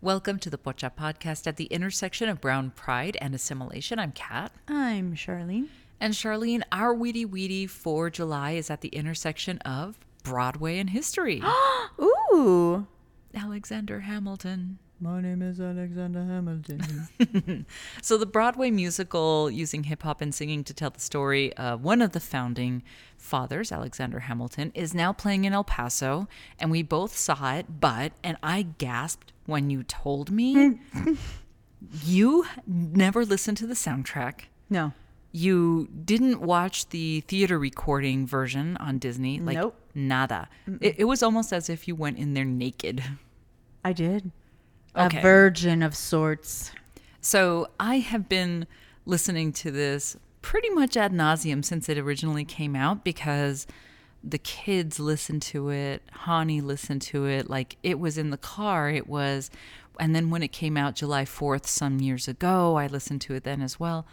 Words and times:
Welcome 0.00 0.38
to 0.40 0.50
the 0.50 0.58
Pocha 0.58 0.92
podcast 0.94 1.48
at 1.48 1.56
the 1.56 1.64
intersection 1.64 2.28
of 2.28 2.40
brown 2.40 2.70
pride 2.70 3.16
and 3.20 3.34
assimilation. 3.34 3.98
I'm 3.98 4.12
Kat. 4.12 4.52
I'm 4.68 5.14
Charlene. 5.14 5.66
And 6.00 6.14
Charlene, 6.14 6.62
our 6.70 6.94
Wiri 6.94 7.26
Wiri 7.26 7.68
for 7.68 8.08
July 8.08 8.52
is 8.52 8.70
at 8.70 8.80
the 8.80 8.90
intersection 8.90 9.58
of 9.58 9.98
Broadway 10.22 10.78
and 10.78 10.90
history. 10.90 11.42
Ooh. 12.00 12.86
Alexander 13.34 14.00
Hamilton. 14.00 14.78
My 15.00 15.20
name 15.20 15.42
is 15.42 15.60
Alexander 15.60 16.24
Hamilton. 16.24 17.66
So, 18.02 18.18
the 18.18 18.26
Broadway 18.26 18.70
musical 18.70 19.48
using 19.50 19.84
hip 19.84 20.02
hop 20.02 20.20
and 20.20 20.34
singing 20.34 20.64
to 20.64 20.74
tell 20.74 20.90
the 20.90 20.98
story 21.00 21.52
of 21.54 21.82
one 21.84 22.02
of 22.02 22.12
the 22.12 22.20
founding 22.20 22.82
fathers, 23.16 23.70
Alexander 23.70 24.20
Hamilton, 24.20 24.72
is 24.74 24.94
now 24.94 25.12
playing 25.12 25.44
in 25.44 25.52
El 25.52 25.62
Paso. 25.64 26.26
And 26.58 26.70
we 26.70 26.82
both 26.82 27.16
saw 27.16 27.54
it, 27.54 27.80
but, 27.80 28.12
and 28.24 28.36
I 28.42 28.62
gasped 28.62 29.32
when 29.46 29.70
you 29.70 29.82
told 29.84 30.30
me 30.32 30.80
you 32.04 32.46
never 32.66 33.24
listened 33.24 33.56
to 33.58 33.66
the 33.66 33.74
soundtrack. 33.74 34.42
no. 34.68 34.92
You 35.30 35.88
didn't 36.06 36.40
watch 36.40 36.88
the 36.88 37.20
theater 37.20 37.58
recording 37.58 38.26
version 38.26 38.78
on 38.78 38.96
Disney. 38.98 39.38
Like, 39.38 39.58
Nope. 39.58 39.76
nada. 39.94 40.48
It, 40.80 41.00
it 41.00 41.04
was 41.04 41.22
almost 41.22 41.52
as 41.52 41.68
if 41.68 41.86
you 41.86 41.94
went 41.94 42.16
in 42.16 42.32
there 42.32 42.46
naked. 42.46 43.04
I 43.84 43.92
did. 43.92 44.32
Okay. 45.06 45.18
A 45.18 45.22
virgin 45.22 45.82
of 45.82 45.94
sorts. 45.96 46.72
So 47.20 47.68
I 47.80 47.98
have 47.98 48.28
been 48.28 48.66
listening 49.06 49.52
to 49.54 49.70
this 49.70 50.16
pretty 50.42 50.70
much 50.70 50.96
ad 50.96 51.12
nauseum 51.12 51.64
since 51.64 51.88
it 51.88 51.98
originally 51.98 52.44
came 52.44 52.74
out 52.76 53.04
because 53.04 53.66
the 54.24 54.38
kids 54.38 54.98
listened 54.98 55.42
to 55.42 55.68
it, 55.70 56.02
Hani 56.24 56.62
listened 56.62 57.02
to 57.02 57.26
it, 57.26 57.48
like 57.48 57.76
it 57.82 57.98
was 58.00 58.18
in 58.18 58.30
the 58.30 58.36
car. 58.36 58.90
It 58.90 59.06
was, 59.08 59.50
and 60.00 60.14
then 60.14 60.30
when 60.30 60.42
it 60.42 60.48
came 60.52 60.76
out 60.76 60.94
July 60.96 61.24
4th 61.24 61.66
some 61.66 62.00
years 62.00 62.26
ago, 62.28 62.76
I 62.76 62.86
listened 62.88 63.20
to 63.22 63.34
it 63.34 63.44
then 63.44 63.62
as 63.62 63.78
well, 63.78 64.06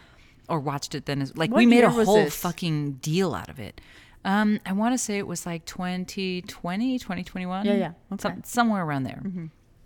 or 0.48 0.60
watched 0.60 0.94
it 0.94 1.06
then 1.06 1.20
as 1.22 1.36
like 1.36 1.50
What 1.50 1.58
we 1.58 1.66
made 1.66 1.84
a 1.84 1.90
whole 1.90 2.16
this? 2.24 2.36
fucking 2.36 2.94
deal 2.94 3.34
out 3.34 3.48
of 3.48 3.58
it. 3.58 3.80
Um, 4.24 4.58
I 4.66 4.72
want 4.72 4.92
to 4.94 4.98
say 4.98 5.18
it 5.18 5.26
was 5.26 5.46
like 5.46 5.64
2020, 5.66 6.98
2021. 6.98 7.64
Yeah, 7.66 7.74
yeah. 7.74 7.92
Okay. 8.12 8.22
Some- 8.22 8.42
somewhere 8.44 8.84
around 8.84 9.04
there. 9.04 9.22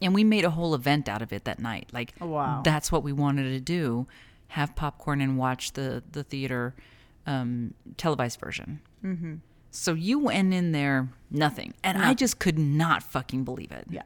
And 0.03 0.15
we 0.15 0.25
made 0.25 0.45
a 0.45 0.51
whole 0.51 0.75
event 0.75 1.09
out 1.09 1.20
of 1.23 1.33
it 1.33 1.45
that 1.45 1.59
night. 1.59 1.89
Like, 1.93 2.15
Oh, 2.20 2.27
wow. 2.27 2.62
that's 2.65 2.91
what 2.91 3.03
we 3.03 3.12
wanted 3.12 3.51
to 3.51 3.61
do 3.61 4.07
have 4.48 4.75
popcorn 4.75 5.20
and 5.20 5.39
watch 5.39 5.73
the, 5.75 6.03
the 6.11 6.25
theater 6.25 6.75
um, 7.27 7.75
televised 7.97 8.41
version. 8.41 8.81
Mm-hmm. 9.05 9.34
So 9.70 9.95
you 9.95 10.19
went 10.19 10.53
in 10.53 10.73
there, 10.73 11.09
nothing. 11.31 11.75
And 11.84 11.98
I 11.98 12.15
just 12.15 12.41
could 12.41 12.59
not 12.59 13.03
fucking 13.05 13.45
believe 13.45 13.70
it. 13.70 13.87
Yeah. 13.89 14.03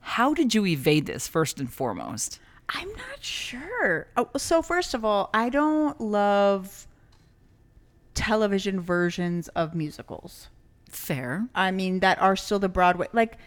How 0.00 0.34
did 0.34 0.54
you 0.54 0.66
evade 0.66 1.06
this, 1.06 1.28
first 1.28 1.60
and 1.60 1.72
foremost? 1.72 2.40
I'm 2.70 2.88
not 2.88 3.22
sure. 3.22 4.08
Oh, 4.16 4.28
so 4.36 4.60
first 4.62 4.94
of 4.94 5.04
all, 5.04 5.30
I 5.32 5.48
don't 5.50 6.00
love 6.00 6.88
television 8.14 8.80
versions 8.80 9.48
of 9.48 9.74
musicals. 9.74 10.48
Fair. 10.90 11.46
I 11.54 11.70
mean, 11.70 12.00
that 12.00 12.20
are 12.20 12.34
still 12.36 12.58
the 12.58 12.68
Broadway. 12.68 13.06
Like, 13.12 13.38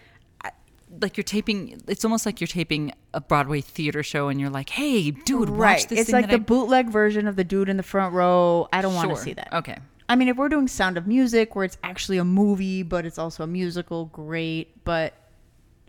Like 0.99 1.15
you're 1.17 1.23
taping, 1.23 1.81
it's 1.87 2.03
almost 2.03 2.25
like 2.25 2.41
you're 2.41 2.47
taping 2.47 2.93
a 3.13 3.21
Broadway 3.21 3.61
theater 3.61 4.03
show 4.03 4.27
and 4.27 4.39
you're 4.39 4.49
like, 4.49 4.69
hey, 4.69 5.11
dude, 5.11 5.49
watch 5.49 5.57
right. 5.57 5.89
this 5.89 5.99
It's 5.99 6.09
thing 6.09 6.13
like 6.21 6.25
that 6.25 6.31
the 6.31 6.41
I- 6.41 6.45
bootleg 6.45 6.89
version 6.89 7.27
of 7.27 7.35
the 7.35 7.43
dude 7.43 7.69
in 7.69 7.77
the 7.77 7.83
front 7.83 8.13
row. 8.13 8.67
I 8.73 8.81
don't 8.81 8.93
want 8.93 9.09
to 9.09 9.15
see 9.15 9.33
that. 9.33 9.51
Okay. 9.53 9.77
I 10.09 10.15
mean, 10.15 10.27
if 10.27 10.35
we're 10.37 10.49
doing 10.49 10.67
Sound 10.67 10.97
of 10.97 11.07
Music, 11.07 11.55
where 11.55 11.63
it's 11.63 11.77
actually 11.83 12.17
a 12.17 12.25
movie, 12.25 12.83
but 12.83 13.05
it's 13.05 13.17
also 13.17 13.43
a 13.43 13.47
musical, 13.47 14.05
great. 14.07 14.83
But 14.83 15.13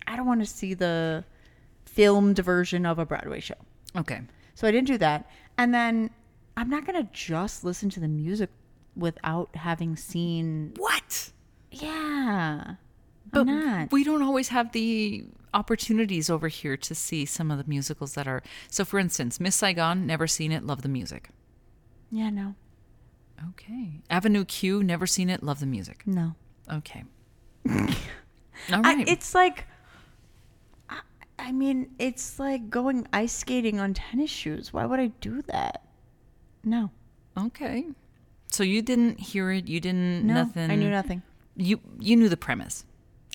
I 0.07 0.15
don't 0.15 0.27
want 0.27 0.41
to 0.41 0.47
see 0.47 0.75
the 0.75 1.25
filmed 1.85 2.39
version 2.39 2.87
of 2.87 2.99
a 3.01 3.05
Broadway 3.05 3.41
show. 3.41 3.55
Okay. 3.97 4.21
So 4.55 4.69
I 4.69 4.71
didn't 4.71 4.87
do 4.87 4.99
that. 4.99 5.29
And 5.59 5.75
then 5.75 6.11
I'm 6.57 6.71
not 6.71 6.87
going 6.87 7.05
to 7.05 7.11
just 7.13 7.65
listen 7.65 7.91
to 7.91 8.01
the 8.01 8.09
music 8.09 8.51
without 8.97 9.57
having 9.57 9.97
seen. 9.97 10.75
What? 10.77 11.31
Yeah. 11.73 12.75
But 13.33 13.41
I'm 13.41 13.47
not. 13.65 13.93
we 13.93 14.05
don't 14.05 14.23
always 14.23 14.49
have 14.49 14.73
the 14.73 15.25
opportunities 15.55 16.29
over 16.31 16.49
here 16.49 16.77
to 16.77 16.95
see 16.95 17.25
some 17.25 17.51
of 17.51 17.59
the 17.59 17.65
musicals 17.67 18.15
that 18.15 18.27
are. 18.29 18.43
So, 18.69 18.85
for 18.85 18.99
instance, 18.99 19.41
Miss 19.41 19.57
Saigon, 19.57 20.07
never 20.07 20.27
seen 20.27 20.53
it, 20.53 20.65
love 20.65 20.83
the 20.83 20.89
music. 20.89 21.31
yeah, 22.11 22.31
no. 22.31 22.55
Okay. 23.51 24.01
Avenue 24.09 24.45
Q, 24.45 24.85
never 24.85 25.07
seen 25.07 25.29
it, 25.29 25.43
love 25.43 25.59
the 25.61 25.67
music. 25.67 26.03
No. 26.07 26.35
Okay. 26.73 27.03
All 27.69 27.87
I, 28.71 29.05
it's 29.09 29.35
like. 29.35 29.65
I, 30.89 31.01
I 31.39 31.53
mean, 31.53 31.91
it's 31.99 32.39
like 32.39 32.71
going 32.71 33.07
ice 33.13 33.33
skating 33.33 33.81
on 33.81 33.95
tennis 33.95 34.31
shoes. 34.31 34.73
Why 34.73 34.87
would 34.87 35.01
I 35.01 35.09
do 35.21 35.43
that? 35.43 35.83
No. 36.65 36.91
okay. 37.37 37.87
So 38.49 38.63
you 38.63 38.83
didn't 38.83 39.19
hear 39.19 39.51
it. 39.51 39.67
You 39.67 39.81
didn't 39.81 40.25
No. 40.27 40.35
nothing. 40.35 40.71
I 40.71 40.77
knew 40.77 40.91
nothing. 40.91 41.23
You 41.57 41.81
you 41.99 42.17
knew 42.17 42.29
the 42.29 42.37
premise. 42.37 42.85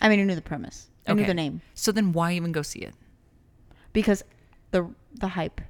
I 0.02 0.09
mean, 0.09 0.19
I 0.19 0.24
knew 0.24 0.35
the 0.35 0.41
premise. 0.41 0.90
I 1.08 1.13
knew 1.13 1.22
Okay. 1.22 1.28
the 1.28 1.34
name 1.34 1.62
So 1.74 1.91
then 1.91 2.12
why 2.12 2.34
even 2.34 2.52
go 2.52 2.62
see 2.62 2.80
it? 2.80 2.94
because 3.94 4.24
the 4.72 4.90
the 5.16 5.30
hype. 5.30 5.62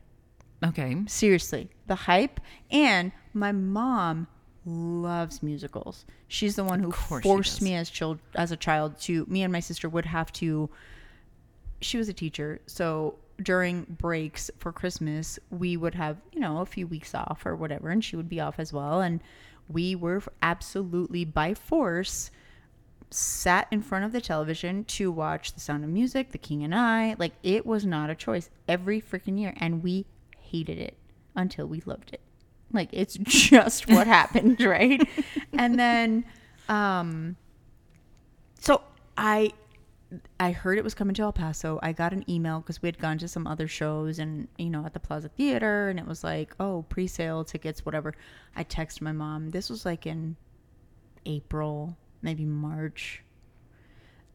Okay. 0.63 0.97
Seriously, 1.07 1.69
the 1.85 1.95
hype. 1.95 2.39
And 2.71 3.11
my 3.33 3.51
mom 3.51 4.27
loves 4.65 5.41
musicals. 5.43 6.05
She's 6.27 6.55
the 6.55 6.63
one 6.63 6.79
who 6.81 6.91
course 6.91 7.23
she 7.23 7.29
forced 7.29 7.53
does. 7.59 7.61
me 7.61 7.75
as 7.75 7.89
child 7.89 8.19
as 8.35 8.51
a 8.51 8.57
child 8.57 8.99
to. 9.01 9.25
Me 9.27 9.43
and 9.43 9.53
my 9.53 9.59
sister 9.61 9.88
would 9.88 10.05
have 10.05 10.31
to. 10.33 10.69
She 11.79 11.97
was 11.97 12.09
a 12.09 12.13
teacher, 12.13 12.59
so 12.65 13.15
during 13.41 13.83
breaks 13.83 14.49
for 14.57 14.73
Christmas, 14.73 15.38
we 15.51 15.77
would 15.77 15.94
have 15.94 16.17
you 16.33 16.39
know 16.39 16.57
a 16.59 16.65
few 16.65 16.88
weeks 16.88 17.13
off 17.13 17.45
or 17.45 17.55
whatever, 17.55 17.89
and 17.89 18.03
she 18.03 18.15
would 18.15 18.27
be 18.27 18.39
off 18.41 18.59
as 18.59 18.73
well, 18.73 18.99
and 18.99 19.21
we 19.69 19.95
were 19.95 20.23
absolutely 20.41 21.23
by 21.23 21.53
force 21.53 22.31
sat 23.09 23.68
in 23.72 23.81
front 23.81 24.06
of 24.06 24.12
the 24.12 24.22
television 24.22 24.84
to 24.84 25.12
watch 25.12 25.53
The 25.53 25.59
Sound 25.59 25.84
of 25.84 25.90
Music, 25.90 26.31
The 26.31 26.38
King 26.38 26.63
and 26.63 26.75
I. 26.75 27.16
Like 27.18 27.34
it 27.44 27.66
was 27.66 27.85
not 27.85 28.09
a 28.09 28.16
choice 28.16 28.50
every 28.68 29.01
freaking 29.01 29.40
year, 29.40 29.53
and 29.57 29.84
we 29.84 30.06
hated 30.40 30.78
it 30.78 30.97
until 31.35 31.68
we 31.68 31.81
loved 31.85 32.13
it. 32.13 32.22
Like 32.72 32.90
it's 32.91 33.18
just 33.23 33.88
what 33.90 34.07
happened, 34.18 34.62
right? 34.62 35.01
And 35.53 35.79
then, 35.79 36.25
um, 36.69 37.35
so 38.59 38.81
I. 39.18 39.51
I 40.39 40.53
heard 40.53 40.78
it 40.78 40.85
was 40.85 40.94
coming 40.94 41.13
to 41.16 41.24
El 41.24 41.34
Paso. 41.34 41.81
I 41.84 41.91
got 41.91 42.13
an 42.13 42.24
email 42.29 42.62
because 42.62 42.81
we 42.81 42.88
had 42.88 42.97
gone 42.97 43.18
to 43.18 43.28
some 43.28 43.45
other 43.45 43.68
shows 43.68 44.19
and, 44.19 44.47
you 44.57 44.69
know, 44.69 44.85
at 44.85 44.94
the 44.94 45.01
Plaza 45.01 45.28
Theater, 45.28 45.89
and 45.89 46.00
it 46.00 46.07
was 46.07 46.24
like, 46.24 46.56
oh, 46.62 46.85
pre 46.88 47.07
sale 47.07 47.44
tickets, 47.44 47.85
whatever. 47.85 48.13
I 48.56 48.63
texted 48.63 49.01
my 49.01 49.12
mom. 49.12 49.50
This 49.50 49.69
was 49.69 49.85
like 49.85 50.07
in 50.07 50.38
April, 51.25 51.97
maybe 52.22 52.45
March. 52.45 53.23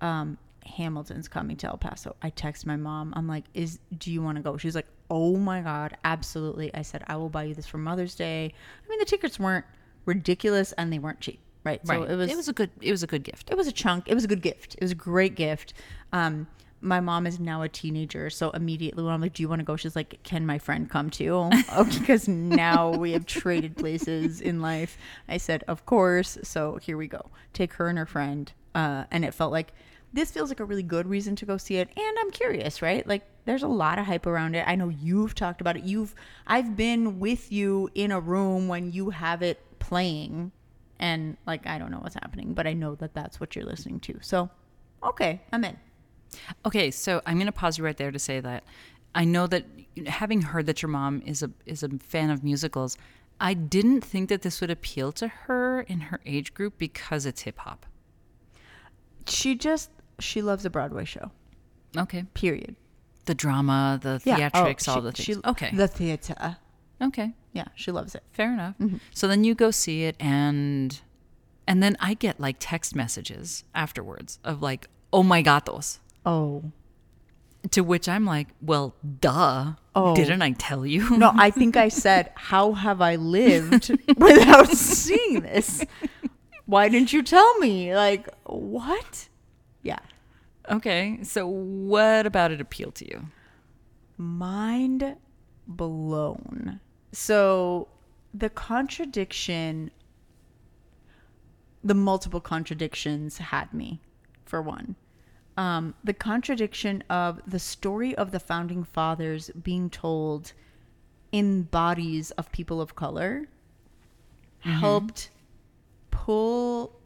Um, 0.00 0.38
Hamilton's 0.64 1.28
coming 1.28 1.56
to 1.58 1.68
El 1.68 1.76
Paso. 1.76 2.16
I 2.22 2.30
text 2.30 2.66
my 2.66 2.76
mom. 2.76 3.12
I'm 3.16 3.26
like, 3.26 3.44
"Is 3.54 3.78
do 3.98 4.12
you 4.12 4.22
want 4.22 4.36
to 4.36 4.42
go?" 4.42 4.56
She's 4.56 4.74
like, 4.74 4.86
"Oh 5.10 5.36
my 5.36 5.60
god, 5.60 5.96
absolutely." 6.04 6.72
I 6.74 6.82
said, 6.82 7.04
"I 7.06 7.16
will 7.16 7.28
buy 7.28 7.44
you 7.44 7.54
this 7.54 7.66
for 7.66 7.78
Mother's 7.78 8.14
Day." 8.14 8.52
I 8.84 8.88
mean, 8.88 8.98
the 8.98 9.04
tickets 9.04 9.38
weren't 9.38 9.64
ridiculous 10.06 10.72
and 10.72 10.92
they 10.92 10.98
weren't 10.98 11.20
cheap, 11.20 11.40
right? 11.64 11.80
Right. 11.84 11.98
So 11.98 12.04
it 12.04 12.16
was 12.16 12.30
it 12.30 12.36
was 12.36 12.48
a 12.48 12.52
good 12.52 12.70
it 12.80 12.90
was 12.90 13.02
a 13.02 13.06
good 13.06 13.24
gift. 13.24 13.50
it 13.50 13.56
was 13.56 13.66
a 13.66 13.72
chunk. 13.72 14.08
It 14.08 14.14
was 14.14 14.24
a 14.24 14.28
good 14.28 14.42
gift. 14.42 14.74
It 14.74 14.82
was 14.82 14.92
a 14.92 14.96
great 14.96 15.34
gift. 15.34 15.74
Um, 16.12 16.46
my 16.82 17.00
mom 17.00 17.26
is 17.26 17.40
now 17.40 17.62
a 17.62 17.68
teenager, 17.68 18.28
so 18.28 18.50
immediately 18.50 19.02
when 19.02 19.12
I'm 19.12 19.20
like, 19.20 19.34
"Do 19.34 19.42
you 19.42 19.48
want 19.48 19.60
to 19.60 19.64
go?" 19.64 19.76
She's 19.76 19.96
like, 19.96 20.22
"Can 20.22 20.44
my 20.44 20.58
friend 20.58 20.90
come 20.90 21.10
too?" 21.10 21.50
oh, 21.72 21.84
because 21.84 22.28
now 22.28 22.90
we 22.90 23.12
have 23.12 23.26
traded 23.26 23.76
places 23.76 24.40
in 24.40 24.60
life. 24.60 24.98
I 25.28 25.36
said, 25.36 25.64
"Of 25.68 25.86
course." 25.86 26.38
So 26.42 26.76
here 26.76 26.96
we 26.96 27.06
go. 27.06 27.30
Take 27.52 27.72
her 27.74 27.88
and 27.88 27.98
her 27.98 28.06
friend, 28.06 28.52
uh, 28.74 29.04
and 29.10 29.24
it 29.24 29.34
felt 29.34 29.52
like 29.52 29.72
this 30.12 30.30
feels 30.30 30.50
like 30.50 30.60
a 30.60 30.64
really 30.64 30.82
good 30.82 31.06
reason 31.06 31.36
to 31.36 31.46
go 31.46 31.56
see 31.56 31.76
it. 31.76 31.88
And 31.96 32.18
I'm 32.20 32.30
curious, 32.30 32.82
right? 32.82 33.06
Like, 33.06 33.22
there's 33.46 33.62
a 33.62 33.68
lot 33.68 33.98
of 33.98 34.04
hype 34.04 34.26
around 34.26 34.54
it. 34.54 34.64
I 34.68 34.74
know 34.74 34.90
you've 34.90 35.34
talked 35.34 35.62
about 35.62 35.78
it. 35.78 35.84
You've, 35.84 36.14
I've 36.46 36.76
been 36.76 37.18
with 37.18 37.50
you 37.50 37.88
in 37.94 38.12
a 38.12 38.20
room 38.20 38.68
when 38.68 38.92
you 38.92 39.08
have 39.08 39.40
it 39.40 39.58
playing 39.78 40.52
and 41.02 41.36
like 41.46 41.66
I 41.66 41.78
don't 41.78 41.90
know 41.90 41.98
what's 41.98 42.14
happening, 42.14 42.54
but 42.54 42.66
I 42.66 42.72
know 42.72 42.94
that 42.94 43.12
that's 43.12 43.40
what 43.40 43.54
you're 43.54 43.64
listening 43.64 44.00
to. 44.00 44.18
So, 44.22 44.48
okay, 45.02 45.42
I'm 45.52 45.64
in. 45.64 45.76
Okay, 46.66 46.90
so 46.90 47.20
I'm 47.26 47.36
going 47.36 47.46
to 47.46 47.52
pause 47.52 47.78
you 47.78 47.84
right 47.84 47.96
there 47.96 48.10
to 48.10 48.18
say 48.18 48.40
that 48.40 48.64
I 49.14 49.24
know 49.24 49.46
that 49.48 49.64
having 50.06 50.42
heard 50.42 50.66
that 50.66 50.80
your 50.82 50.88
mom 50.88 51.22
is 51.26 51.42
a 51.42 51.50
is 51.66 51.82
a 51.82 51.88
fan 51.98 52.30
of 52.30 52.42
musicals, 52.42 52.96
I 53.40 53.54
didn't 53.54 54.00
think 54.02 54.28
that 54.30 54.42
this 54.42 54.60
would 54.60 54.70
appeal 54.70 55.12
to 55.12 55.28
her 55.28 55.80
in 55.82 56.00
her 56.00 56.20
age 56.24 56.54
group 56.54 56.78
because 56.78 57.26
it's 57.26 57.42
hip 57.42 57.58
hop. 57.58 57.86
She 59.26 59.54
just 59.54 59.90
she 60.18 60.42
loves 60.42 60.64
a 60.64 60.70
Broadway 60.70 61.04
show. 61.04 61.30
Okay. 61.96 62.24
Period. 62.34 62.76
The 63.26 63.34
drama, 63.34 63.98
the 64.02 64.20
Yeah. 64.24 64.50
Oh, 64.54 64.64
theatrics, 64.64 64.88
all 64.88 64.96
she- 64.96 65.00
the 65.02 65.12
things. 65.12 65.24
she- 65.26 65.36
okay. 65.50 65.70
The 65.74 65.88
theater. 65.88 66.56
okay. 67.00 67.34
Yeah, 67.52 67.66
she 67.74 67.90
loves 67.92 68.14
it. 68.14 68.22
Fair 68.32 68.52
enough. 68.52 68.78
Mm-hmm. 68.78 68.96
So 69.12 69.28
then 69.28 69.44
you 69.44 69.54
go 69.54 69.70
see 69.70 70.04
it 70.04 70.16
and 70.18 71.00
and 71.66 71.82
then 71.82 71.96
I 72.00 72.14
get 72.14 72.40
like 72.40 72.56
text 72.58 72.96
messages 72.96 73.62
afterwards 73.74 74.38
of 74.42 74.62
like, 74.62 74.88
"Oh 75.12 75.22
my 75.22 75.42
gatos." 75.42 76.00
Oh, 76.24 76.64
To 77.72 77.80
which 77.82 78.08
I'm 78.08 78.24
like, 78.24 78.48
well, 78.60 78.94
duh. 79.20 79.72
Oh. 79.94 80.14
Didn't 80.16 80.42
I 80.42 80.52
tell 80.52 80.86
you? 80.86 81.16
No, 81.18 81.32
I 81.34 81.50
think 81.58 81.76
I 81.76 81.88
said, 81.88 82.30
How 82.34 82.72
have 82.72 83.00
I 83.00 83.16
lived 83.16 83.90
without 84.16 84.68
seeing 84.72 85.40
this? 85.40 85.84
Why 86.66 86.88
didn't 86.88 87.12
you 87.12 87.22
tell 87.22 87.58
me? 87.58 87.94
Like, 87.94 88.28
what? 88.44 89.28
Yeah. 89.82 89.98
Okay. 90.70 91.18
So 91.22 91.46
what 91.46 92.24
about 92.26 92.52
it 92.52 92.60
appealed 92.60 92.94
to 92.96 93.08
you? 93.08 93.26
Mind 94.16 95.16
blown. 95.66 96.80
So, 97.12 97.88
the 98.32 98.48
contradiction, 98.48 99.90
the 101.84 101.94
multiple 101.94 102.40
contradictions 102.40 103.38
had 103.38 103.74
me, 103.74 104.00
for 104.46 104.62
one. 104.62 104.96
Um, 105.56 105.94
the 106.02 106.14
contradiction 106.14 107.04
of 107.10 107.40
the 107.46 107.58
story 107.58 108.14
of 108.14 108.30
the 108.32 108.40
founding 108.40 108.84
fathers 108.84 109.50
being 109.50 109.90
told 109.90 110.52
in 111.30 111.62
bodies 111.64 112.30
of 112.32 112.50
people 112.52 112.80
of 112.80 112.94
color 112.94 113.48
helped 114.60 115.30
pull 116.10 116.98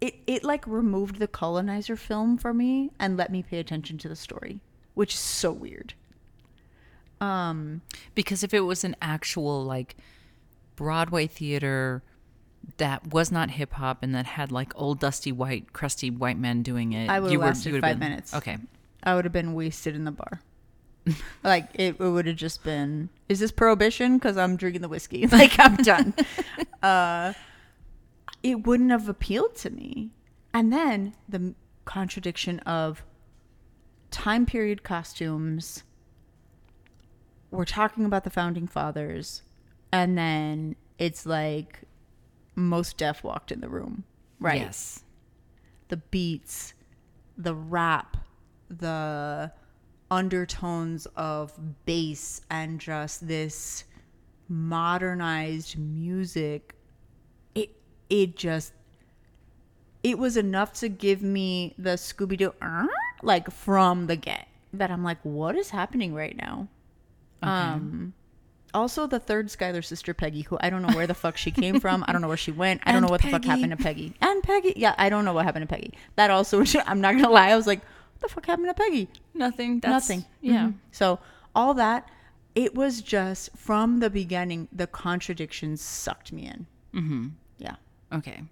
it 0.00 0.16
it 0.26 0.44
like 0.44 0.66
removed 0.66 1.18
the 1.18 1.26
colonizer 1.26 1.96
film 1.96 2.36
for 2.36 2.52
me 2.52 2.90
and 2.98 3.16
let 3.16 3.32
me 3.32 3.42
pay 3.42 3.58
attention 3.58 3.96
to 3.98 4.08
the 4.08 4.16
story 4.16 4.60
which 4.94 5.14
is 5.14 5.20
so 5.20 5.50
weird. 5.52 5.94
Um 7.20 7.80
Because 8.14 8.42
if 8.42 8.52
it 8.52 8.60
was 8.60 8.84
an 8.84 8.96
actual 9.00 9.64
like 9.64 9.96
Broadway 10.76 11.26
theater 11.26 12.02
that 12.78 13.12
was 13.12 13.30
not 13.32 13.50
hip 13.52 13.72
hop 13.74 14.02
and 14.02 14.14
that 14.14 14.26
had 14.26 14.50
like 14.52 14.72
old 14.76 14.98
dusty 15.00 15.32
white 15.32 15.72
crusty 15.72 16.10
white 16.10 16.38
men 16.38 16.62
doing 16.62 16.92
it, 16.92 17.08
I 17.08 17.20
would've 17.20 17.40
lasted 17.40 17.72
would've 17.72 17.82
five 17.82 17.98
been- 17.98 18.10
minutes. 18.10 18.34
Okay. 18.34 18.58
i 19.02 19.14
would 19.14 19.24
have 19.24 19.32
been 19.32 19.54
wasted 19.54 19.94
in 19.94 20.04
the 20.04 20.10
bar. 20.12 20.40
Like 21.44 21.68
it, 21.74 21.96
it 22.00 22.00
would 22.00 22.26
have 22.26 22.36
just 22.36 22.64
been 22.64 23.08
is 23.28 23.38
this 23.40 23.52
prohibition? 23.52 24.18
Because 24.18 24.36
i'm 24.36 24.56
drinking 24.56 24.82
the 24.82 24.88
whiskey. 24.88 25.26
Like 25.32 25.58
i'm 25.58 25.76
done. 25.76 26.14
Uh 26.82 27.32
it 28.42 28.66
wouldn't 28.66 28.90
have 28.90 29.08
appealed 29.08 29.54
to 29.56 29.70
me. 29.70 30.10
And 30.52 30.72
then 30.72 31.14
the 31.28 31.54
contradiction 31.84 32.58
of 32.60 33.02
time 34.10 34.46
period 34.46 34.82
costumes. 34.82 35.82
We're 37.50 37.64
talking 37.64 38.04
about 38.04 38.24
the 38.24 38.30
founding 38.30 38.66
fathers. 38.66 39.42
And 39.92 40.16
then 40.18 40.76
it's 40.98 41.24
like 41.26 41.82
Mos 42.56 42.92
Def 42.92 43.22
walked 43.22 43.52
in 43.52 43.60
the 43.60 43.68
room 43.68 44.04
right 44.40 44.60
Yes. 44.60 45.04
the 45.88 45.98
beats, 45.98 46.74
the 47.36 47.54
rap, 47.54 48.16
the 48.68 49.52
undertones 50.10 51.06
of 51.16 51.52
bass, 51.84 52.40
and 52.50 52.80
just 52.80 53.28
this 53.28 53.84
modernized 54.48 55.78
music. 55.78 56.74
It 57.54 57.70
it 58.10 58.36
just 58.36 58.72
it 60.02 60.18
was 60.18 60.36
enough 60.36 60.72
to 60.74 60.88
give 60.88 61.22
me 61.22 61.74
the 61.78 61.90
Scooby 61.90 62.36
Doo 62.38 62.54
like 63.22 63.50
from 63.50 64.06
the 64.06 64.16
get 64.16 64.46
that 64.72 64.90
I'm 64.90 65.02
like, 65.02 65.18
what 65.22 65.56
is 65.56 65.70
happening 65.70 66.14
right 66.14 66.36
now? 66.36 66.68
Um 67.42 68.12
also 68.76 69.06
the 69.06 69.18
third 69.18 69.50
Schuyler 69.50 69.82
sister 69.82 70.14
Peggy, 70.14 70.42
who 70.42 70.56
I 70.60 70.70
don't 70.70 70.82
know 70.82 70.94
where 70.94 71.06
the 71.08 71.14
fuck 71.14 71.36
she 71.36 71.50
came 71.50 71.80
from. 71.80 72.04
I 72.06 72.12
don't 72.12 72.20
know 72.20 72.28
where 72.28 72.36
she 72.36 72.52
went. 72.52 72.82
I 72.84 72.92
don't 72.92 72.98
And 72.98 73.06
know 73.06 73.10
what 73.10 73.22
the 73.22 73.30
fuck 73.30 73.44
happened 73.44 73.70
to 73.72 73.76
Peggy. 73.76 74.14
And 74.20 74.42
Peggy. 74.42 74.74
Yeah, 74.76 74.94
I 74.98 75.08
don't 75.08 75.24
know 75.24 75.32
what 75.32 75.44
happened 75.44 75.68
to 75.68 75.74
Peggy. 75.74 75.94
That 76.16 76.30
also 76.30 76.62
I'm 76.86 77.00
not 77.00 77.14
gonna 77.16 77.30
lie, 77.30 77.48
I 77.50 77.56
was 77.56 77.66
like, 77.66 77.80
what 77.80 78.20
the 78.20 78.28
fuck 78.28 78.46
happened 78.46 78.68
to 78.68 78.74
Peggy? 78.74 79.08
Nothing. 79.34 79.80
That's, 79.80 80.08
Nothing. 80.08 80.24
Yeah. 80.40 80.66
Mhm. 80.68 80.74
So 80.92 81.18
all 81.54 81.74
that, 81.74 82.08
it 82.54 82.74
was 82.74 83.02
just 83.02 83.56
from 83.56 84.00
the 84.00 84.10
beginning, 84.10 84.68
the 84.72 84.86
contradictions 84.86 85.80
sucked 85.80 86.32
me 86.32 86.46
in. 86.46 86.66
Mm-hmm. 86.94 87.26
Yeah. 87.58 87.76
Okay. 88.12 88.42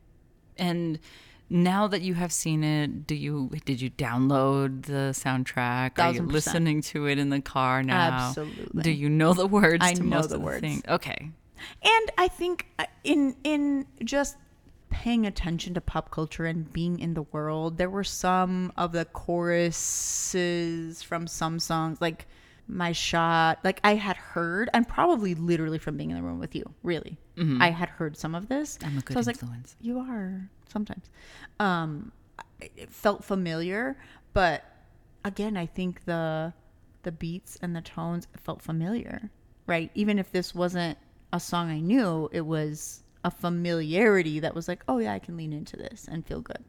And 0.58 0.98
now 1.50 1.86
that 1.88 2.02
you 2.02 2.14
have 2.14 2.32
seen 2.32 2.64
it, 2.64 3.06
do 3.06 3.14
you 3.14 3.50
did 3.64 3.80
you 3.80 3.90
download 3.90 4.84
the 4.86 5.12
soundtrack? 5.12 5.98
Are 5.98 6.12
you 6.12 6.22
listening 6.22 6.80
to 6.82 7.06
it 7.06 7.18
in 7.18 7.30
the 7.30 7.40
car 7.40 7.82
now? 7.82 8.28
Absolutely. 8.28 8.82
Do 8.82 8.90
you 8.90 9.08
know 9.08 9.34
the 9.34 9.46
words? 9.46 9.84
I 9.84 9.94
to 9.94 10.02
know 10.02 10.16
most 10.16 10.30
the 10.30 10.36
of 10.36 10.42
words. 10.42 10.60
things? 10.60 10.82
Okay. 10.88 11.30
And 11.82 12.10
I 12.18 12.28
think 12.28 12.66
uh, 12.78 12.86
in 13.04 13.36
in 13.44 13.86
just 14.02 14.36
paying 14.90 15.26
attention 15.26 15.74
to 15.74 15.80
pop 15.80 16.10
culture 16.10 16.46
and 16.46 16.72
being 16.72 16.98
in 17.00 17.14
the 17.14 17.22
world, 17.22 17.78
there 17.78 17.90
were 17.90 18.04
some 18.04 18.72
of 18.76 18.92
the 18.92 19.04
choruses 19.06 21.02
from 21.02 21.26
some 21.26 21.58
songs 21.58 22.00
like 22.00 22.26
my 22.66 22.92
shot 22.92 23.58
like 23.62 23.78
i 23.84 23.94
had 23.94 24.16
heard 24.16 24.70
and 24.72 24.88
probably 24.88 25.34
literally 25.34 25.76
from 25.78 25.98
being 25.98 26.10
in 26.10 26.16
the 26.16 26.22
room 26.22 26.38
with 26.38 26.54
you 26.54 26.64
really 26.82 27.18
i 27.36 27.70
had 27.70 27.88
heard 27.88 28.16
some 28.16 28.34
of 28.34 28.48
this. 28.48 28.78
I'm 28.84 28.98
a 28.98 29.00
good 29.00 29.14
so 29.14 29.18
i 29.18 29.20
was 29.20 29.28
influence. 29.28 29.76
like 29.78 29.86
you 29.86 29.98
are 29.98 30.48
sometimes. 30.68 31.10
Um 31.58 32.12
it 32.60 32.90
felt 32.90 33.24
familiar 33.24 33.96
but 34.32 34.64
again 35.24 35.56
i 35.56 35.66
think 35.66 36.04
the 36.04 36.52
the 37.02 37.12
beats 37.12 37.58
and 37.60 37.74
the 37.76 37.82
tones 37.82 38.26
felt 38.36 38.62
familiar 38.62 39.30
right? 39.66 39.90
Even 39.94 40.18
if 40.18 40.30
this 40.30 40.54
wasn't 40.54 40.96
a 41.32 41.40
song 41.40 41.70
i 41.70 41.80
knew 41.80 42.28
it 42.32 42.42
was 42.42 43.02
a 43.24 43.30
familiarity 43.30 44.38
that 44.40 44.54
was 44.54 44.68
like 44.68 44.82
oh 44.88 44.98
yeah 44.98 45.12
i 45.12 45.18
can 45.18 45.36
lean 45.36 45.52
into 45.52 45.76
this 45.76 46.06
and 46.10 46.26
feel 46.26 46.40
good. 46.40 46.62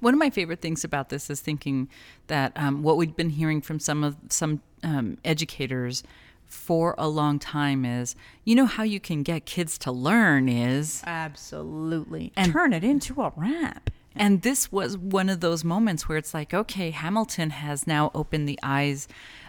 One 0.00 0.12
of 0.12 0.18
my 0.18 0.30
favorite 0.30 0.60
things 0.60 0.82
about 0.84 1.08
this 1.08 1.30
is 1.30 1.40
thinking 1.40 1.88
that 2.26 2.52
um, 2.56 2.82
what 2.82 2.96
we've 2.96 3.14
been 3.14 3.30
hearing 3.30 3.60
from 3.60 3.78
some 3.78 4.02
of 4.02 4.16
some 4.28 4.60
um, 4.82 5.18
educators 5.24 6.02
for 6.48 6.94
a 6.98 7.08
long 7.08 7.38
time 7.38 7.84
is, 7.84 8.16
you 8.44 8.54
know, 8.54 8.66
how 8.66 8.82
you 8.82 8.98
can 8.98 9.22
get 9.22 9.46
kids 9.46 9.78
to 9.78 9.92
learn 9.92 10.48
is, 10.48 11.02
absolutely 11.06 12.32
And- 12.36 12.52
turn 12.52 12.72
it 12.72 12.82
into 12.84 13.22
a 13.22 13.32
rap 13.36 13.90
and 14.18 14.42
this 14.42 14.72
was 14.72 14.98
one 14.98 15.28
of 15.28 15.40
those 15.40 15.62
moments 15.64 16.08
where 16.08 16.18
it's 16.18 16.34
like, 16.34 16.52
okay, 16.52 16.90
Hamilton 16.90 17.50
has 17.50 17.86
now 17.86 18.10
opened 18.14 18.48
the 18.48 18.58
eyes 18.62 19.06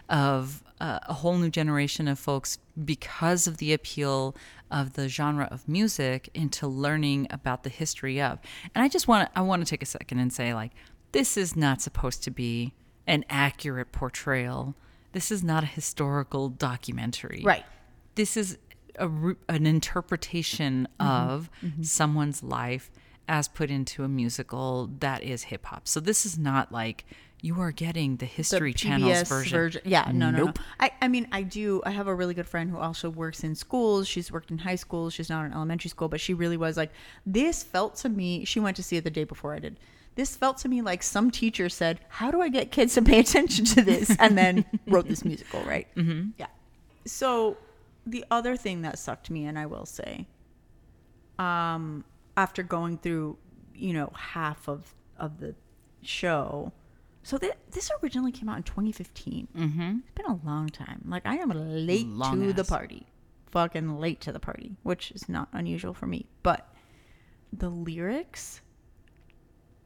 of 0.07 0.63
uh, 0.79 0.99
a 1.07 1.13
whole 1.13 1.37
new 1.37 1.49
generation 1.49 2.07
of 2.07 2.19
folks 2.19 2.59
because 2.85 3.47
of 3.47 3.57
the 3.57 3.73
appeal 3.73 4.35
of 4.71 4.93
the 4.93 5.09
genre 5.09 5.47
of 5.51 5.67
music 5.67 6.29
into 6.33 6.67
learning 6.67 7.27
about 7.31 7.63
the 7.63 7.69
history 7.69 8.21
of. 8.21 8.39
And 8.75 8.83
I 8.83 8.87
just 8.87 9.07
want 9.07 9.27
to 9.33 9.39
I 9.39 9.41
want 9.41 9.65
to 9.65 9.69
take 9.69 9.81
a 9.81 9.87
second 9.87 10.19
and 10.19 10.31
say 10.31 10.53
like 10.53 10.71
this 11.11 11.35
is 11.35 11.55
not 11.55 11.81
supposed 11.81 12.23
to 12.23 12.31
be 12.31 12.73
an 13.07 13.25
accurate 13.29 13.91
portrayal. 13.91 14.75
This 15.11 15.31
is 15.31 15.43
not 15.43 15.63
a 15.63 15.67
historical 15.67 16.49
documentary. 16.49 17.41
right 17.43 17.65
This 18.15 18.37
is 18.37 18.57
a, 18.95 19.09
an 19.47 19.65
interpretation 19.65 20.87
mm-hmm. 20.99 21.31
of 21.31 21.49
mm-hmm. 21.63 21.83
someone's 21.83 22.43
life 22.43 22.91
as 23.27 23.47
put 23.47 23.69
into 23.69 24.03
a 24.03 24.07
musical 24.07 24.89
that 24.99 25.23
is 25.23 25.43
hip 25.43 25.65
hop. 25.65 25.87
So 25.87 25.99
this 25.99 26.25
is 26.25 26.37
not 26.37 26.71
like 26.71 27.05
you 27.41 27.61
are 27.61 27.71
getting 27.71 28.17
the 28.17 28.25
History 28.25 28.73
Channel's 28.73 29.29
version. 29.29 29.81
Yeah, 29.85 30.11
no, 30.13 30.29
no, 30.29 30.45
Nope. 30.45 30.57
no. 30.57 30.63
I, 30.79 30.91
I 31.01 31.07
mean, 31.07 31.27
I 31.31 31.43
do. 31.43 31.81
I 31.85 31.91
have 31.91 32.07
a 32.07 32.13
really 32.13 32.33
good 32.33 32.47
friend 32.47 32.69
who 32.69 32.77
also 32.77 33.09
works 33.09 33.43
in 33.43 33.55
schools. 33.55 34.07
She's 34.07 34.31
worked 34.31 34.51
in 34.51 34.57
high 34.57 34.75
schools. 34.75 35.13
She's 35.13 35.29
not 35.29 35.45
in 35.45 35.53
elementary 35.53 35.89
school, 35.89 36.09
but 36.09 36.19
she 36.19 36.33
really 36.33 36.57
was 36.57 36.75
like, 36.75 36.91
this 37.25 37.63
felt 37.63 37.95
to 37.97 38.09
me. 38.09 38.43
She 38.45 38.59
went 38.59 38.75
to 38.77 38.83
see 38.83 38.97
it 38.97 39.03
the 39.03 39.11
day 39.11 39.23
before 39.23 39.53
I 39.53 39.59
did. 39.59 39.77
This 40.19 40.35
felt 40.35 40.57
to 40.57 40.67
me 40.67 40.81
like 40.81 41.01
some 41.01 41.31
teacher 41.31 41.69
said, 41.69 42.01
"How 42.09 42.29
do 42.29 42.41
I 42.41 42.49
get 42.49 42.73
kids 42.73 42.93
to 42.95 43.01
pay 43.01 43.19
attention 43.19 43.63
to 43.63 43.81
this?" 43.81 44.13
and 44.19 44.37
then 44.37 44.65
wrote 44.85 45.07
this 45.07 45.23
musical, 45.23 45.61
right? 45.61 45.87
Mm-hmm. 45.95 46.31
Yeah. 46.37 46.47
So 47.05 47.55
the 48.05 48.25
other 48.29 48.57
thing 48.57 48.81
that 48.81 48.99
sucked 48.99 49.29
me, 49.29 49.45
and 49.45 49.57
I 49.57 49.65
will 49.65 49.85
say, 49.85 50.27
um, 51.37 52.03
after 52.35 52.63
going 52.63 52.97
through, 52.97 53.37
you 53.73 53.93
know, 53.93 54.11
half 54.13 54.67
of 54.67 54.93
of 55.15 55.39
the 55.39 55.55
show. 56.01 56.73
So 57.23 57.37
th- 57.37 57.53
this 57.71 57.89
originally 58.03 58.33
came 58.33 58.49
out 58.49 58.57
in 58.57 58.63
2015. 58.63 59.47
Mm-hmm. 59.55 59.99
It's 59.99 60.15
been 60.15 60.25
a 60.25 60.45
long 60.45 60.67
time. 60.67 61.01
Like 61.07 61.25
I 61.25 61.37
am 61.37 61.49
late 61.49 62.07
Long 62.07 62.41
to 62.41 62.51
the 62.51 62.65
party, 62.65 63.07
fucking 63.51 63.97
late 63.97 64.19
to 64.19 64.33
the 64.33 64.39
party, 64.41 64.75
which 64.83 65.11
is 65.11 65.29
not 65.29 65.47
unusual 65.53 65.93
for 65.93 66.07
me. 66.07 66.25
But 66.43 66.67
the 67.53 67.69
lyrics, 67.69 68.59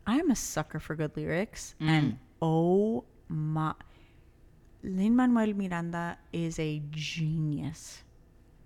I 0.05 0.17
am 0.17 0.31
a 0.31 0.36
sucker 0.36 0.79
for 0.79 0.95
good 0.95 1.15
lyrics, 1.15 1.75
mm. 1.79 1.88
and 1.88 2.19
oh 2.41 3.05
my, 3.29 3.74
Lin 4.83 5.15
Manuel 5.15 5.53
Miranda 5.53 6.17
is 6.31 6.60
a 6.60 6.81
genius 6.91 8.03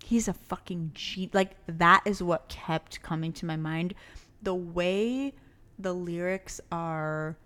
he's 0.08 0.28
a 0.28 0.34
fucking 0.34 0.92
G. 0.94 1.30
Like 1.34 1.52
that 1.68 2.02
is 2.06 2.24
what 2.24 2.48
kept 2.48 3.02
coming 3.02 3.34
to 3.34 3.46
my 3.46 3.58
mind. 3.58 3.94
The 4.42 4.56
way 4.56 5.34
the 5.78 5.94
lyrics 5.94 6.62
are 6.72 7.38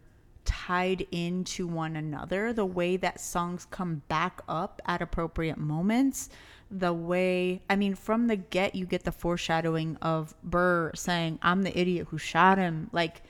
tied 0.45 1.07
into 1.11 1.67
one 1.67 1.95
another, 1.95 2.53
the 2.53 2.65
way 2.65 2.97
that 2.97 3.19
songs 3.19 3.65
come 3.69 4.03
back 4.07 4.41
up 4.47 4.81
at 4.85 5.01
appropriate 5.01 5.57
moments, 5.57 6.29
the 6.69 6.93
way 6.93 7.61
I 7.69 7.75
mean, 7.75 7.95
from 7.95 8.27
the 8.27 8.35
get, 8.35 8.75
you 8.75 8.85
get 8.85 9.03
the 9.03 9.11
foreshadowing 9.11 9.97
of 10.01 10.35
Burr 10.43 10.91
saying, 10.93 11.39
"I'm 11.41 11.63
the 11.63 11.77
idiot 11.77 12.07
who 12.11 12.17
shot 12.17 12.57
him." 12.57 12.89
Like 12.91 13.23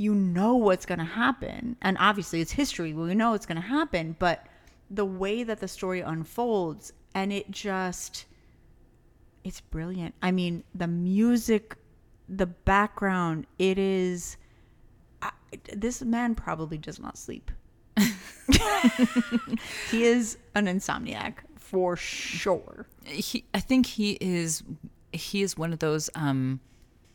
you 0.00 0.14
know 0.14 0.56
what's 0.56 0.86
going 0.86 0.98
to 0.98 1.04
happen. 1.04 1.76
And 1.82 1.98
obviously, 2.00 2.40
it's 2.40 2.52
history. 2.52 2.94
We 2.94 3.14
know 3.14 3.34
it's 3.34 3.44
going 3.44 3.60
to 3.60 3.68
happen. 3.68 4.16
But 4.18 4.46
the 4.90 5.04
way 5.04 5.42
that 5.42 5.60
the 5.60 5.68
story 5.68 6.00
unfolds, 6.00 6.94
and 7.14 7.30
it 7.30 7.50
just, 7.50 8.24
it's 9.44 9.60
brilliant. 9.60 10.14
I 10.22 10.30
mean, 10.30 10.64
the 10.74 10.86
music, 10.86 11.76
the 12.30 12.46
background, 12.46 13.46
it 13.58 13.78
is. 13.78 14.38
I, 15.20 15.32
this 15.74 16.00
man 16.00 16.34
probably 16.34 16.78
does 16.78 16.98
not 16.98 17.18
sleep. 17.18 17.50
he 19.90 20.04
is 20.04 20.38
an 20.54 20.64
insomniac 20.64 21.34
for 21.56 21.94
sure. 21.96 22.86
he 23.04 23.44
i 23.52 23.60
think 23.60 23.84
he 23.84 24.16
is 24.20 24.62
he 25.12 25.42
is 25.42 25.56
one 25.58 25.72
of 25.72 25.80
those 25.80 26.08
um 26.14 26.58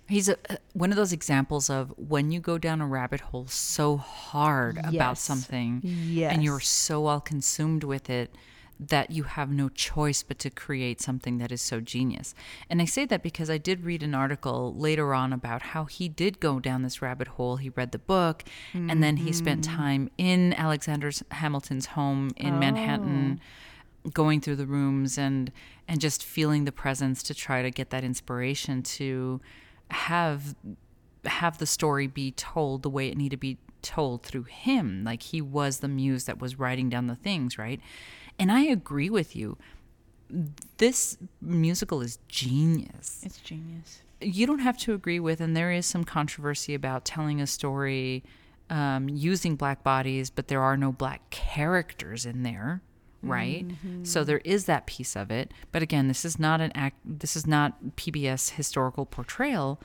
he's 0.07 0.29
a 0.29 0.37
uh, 0.49 0.55
one 0.73 0.91
of 0.91 0.95
those 0.95 1.13
examples 1.13 1.69
of 1.69 1.93
when 1.97 2.31
you 2.31 2.39
go 2.39 2.57
down 2.57 2.81
a 2.81 2.87
rabbit 2.87 3.21
hole 3.21 3.47
so 3.47 3.97
hard 3.97 4.77
about 4.83 5.17
something 5.17 5.81
Yes. 5.83 6.33
and 6.33 6.43
you're 6.43 6.59
so 6.59 7.05
all 7.07 7.21
consumed 7.21 7.83
with 7.83 8.09
it 8.09 8.35
that 8.79 9.11
you 9.11 9.23
have 9.23 9.49
no 9.49 9.69
choice 9.69 10.21
but 10.21 10.37
to 10.39 10.49
create 10.49 10.99
something 10.99 11.37
that 11.37 11.51
is 11.51 11.61
so 11.61 11.79
genius. 11.79 12.35
And 12.69 12.81
I 12.81 12.85
say 12.85 13.05
that 13.05 13.23
because 13.23 13.49
I 13.49 13.57
did 13.57 13.85
read 13.85 14.03
an 14.03 14.13
article 14.13 14.73
later 14.75 15.13
on 15.13 15.31
about 15.31 15.61
how 15.61 15.85
he 15.85 16.09
did 16.09 16.39
go 16.39 16.59
down 16.59 16.81
this 16.81 17.01
rabbit 17.01 17.29
hole. 17.29 17.55
He 17.55 17.69
read 17.69 17.93
the 17.93 17.99
book 17.99 18.43
and 18.73 19.01
then 19.01 19.17
he 19.17 19.31
spent 19.31 19.65
mm-hmm. 19.65 19.77
time 19.77 20.11
in 20.17 20.53
Alexander 20.53 21.11
Hamilton's 21.31 21.87
home 21.87 22.31
in 22.35 22.59
Manhattan 22.59 23.39
oh. 24.05 24.09
going 24.09 24.41
through 24.41 24.57
the 24.57 24.67
rooms 24.67 25.17
and 25.17 25.51
and 25.87 26.01
just 26.01 26.23
feeling 26.23 26.65
the 26.65 26.71
presence 26.71 27.23
to 27.23 27.33
try 27.33 27.61
to 27.61 27.71
get 27.71 27.91
that 27.91 28.03
inspiration 28.03 28.81
to 28.81 29.39
have 29.91 30.55
have 31.25 31.57
the 31.57 31.65
story 31.65 32.07
be 32.07 32.31
told 32.31 32.83
the 32.83 32.89
way 32.89 33.07
it 33.07 33.17
needed 33.17 33.31
to 33.31 33.37
be 33.37 33.57
told 33.81 34.23
through 34.23 34.43
him. 34.43 35.03
Like 35.03 35.23
he 35.23 35.41
was 35.41 35.79
the 35.79 35.87
muse 35.87 36.25
that 36.25 36.39
was 36.39 36.59
writing 36.59 36.89
down 36.89 37.07
the 37.07 37.15
things 37.15 37.57
right? 37.57 37.79
And 38.37 38.51
i 38.51 38.61
agree 38.61 39.09
with 39.09 39.35
you. 39.35 39.57
This 40.77 41.17
musical 41.41 42.01
is 42.01 42.19
genius. 42.27 43.21
It's 43.23 43.39
genius. 43.39 44.01
you 44.21 44.47
don't 44.47 44.59
have 44.59 44.77
to 44.79 44.93
agree 44.93 45.19
with, 45.19 45.39
and 45.39 45.55
there 45.55 45.71
is 45.71 45.85
some 45.85 46.03
controversy 46.03 46.73
about 46.73 47.05
telling 47.05 47.39
a 47.39 47.47
story 47.47 48.23
um, 48.69 49.07
using 49.07 49.55
black 49.55 49.83
bodies, 49.83 50.29
but 50.29 50.47
there 50.47 50.61
are 50.61 50.75
no 50.77 50.91
black 50.91 51.29
characters 51.29 52.25
in 52.25 52.43
there, 52.43 52.81
right? 53.27 53.65
So 54.03 54.23
there 54.23 54.41
is 54.45 54.65
that 54.65 54.85
piece 54.85 55.15
of 55.15 55.31
it. 55.31 55.51
But 55.71 55.81
again, 55.81 56.07
this 56.07 56.25
is 56.25 56.39
not 56.39 56.61
an 56.61 56.71
act. 56.75 56.97
This 57.03 57.35
is 57.35 57.45
not 57.47 57.95
PBS 57.95 58.51
historical 58.51 59.05
portrayal. 59.05 59.79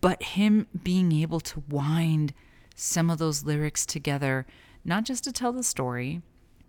But 0.00 0.22
him 0.22 0.66
being 0.82 1.12
able 1.12 1.40
to 1.40 1.62
wind 1.68 2.34
some 2.74 3.08
of 3.08 3.18
those 3.18 3.44
lyrics 3.44 3.86
together, 3.86 4.46
not 4.84 5.04
just 5.04 5.24
to 5.24 5.32
tell 5.32 5.52
the 5.52 5.62
story, 5.62 6.20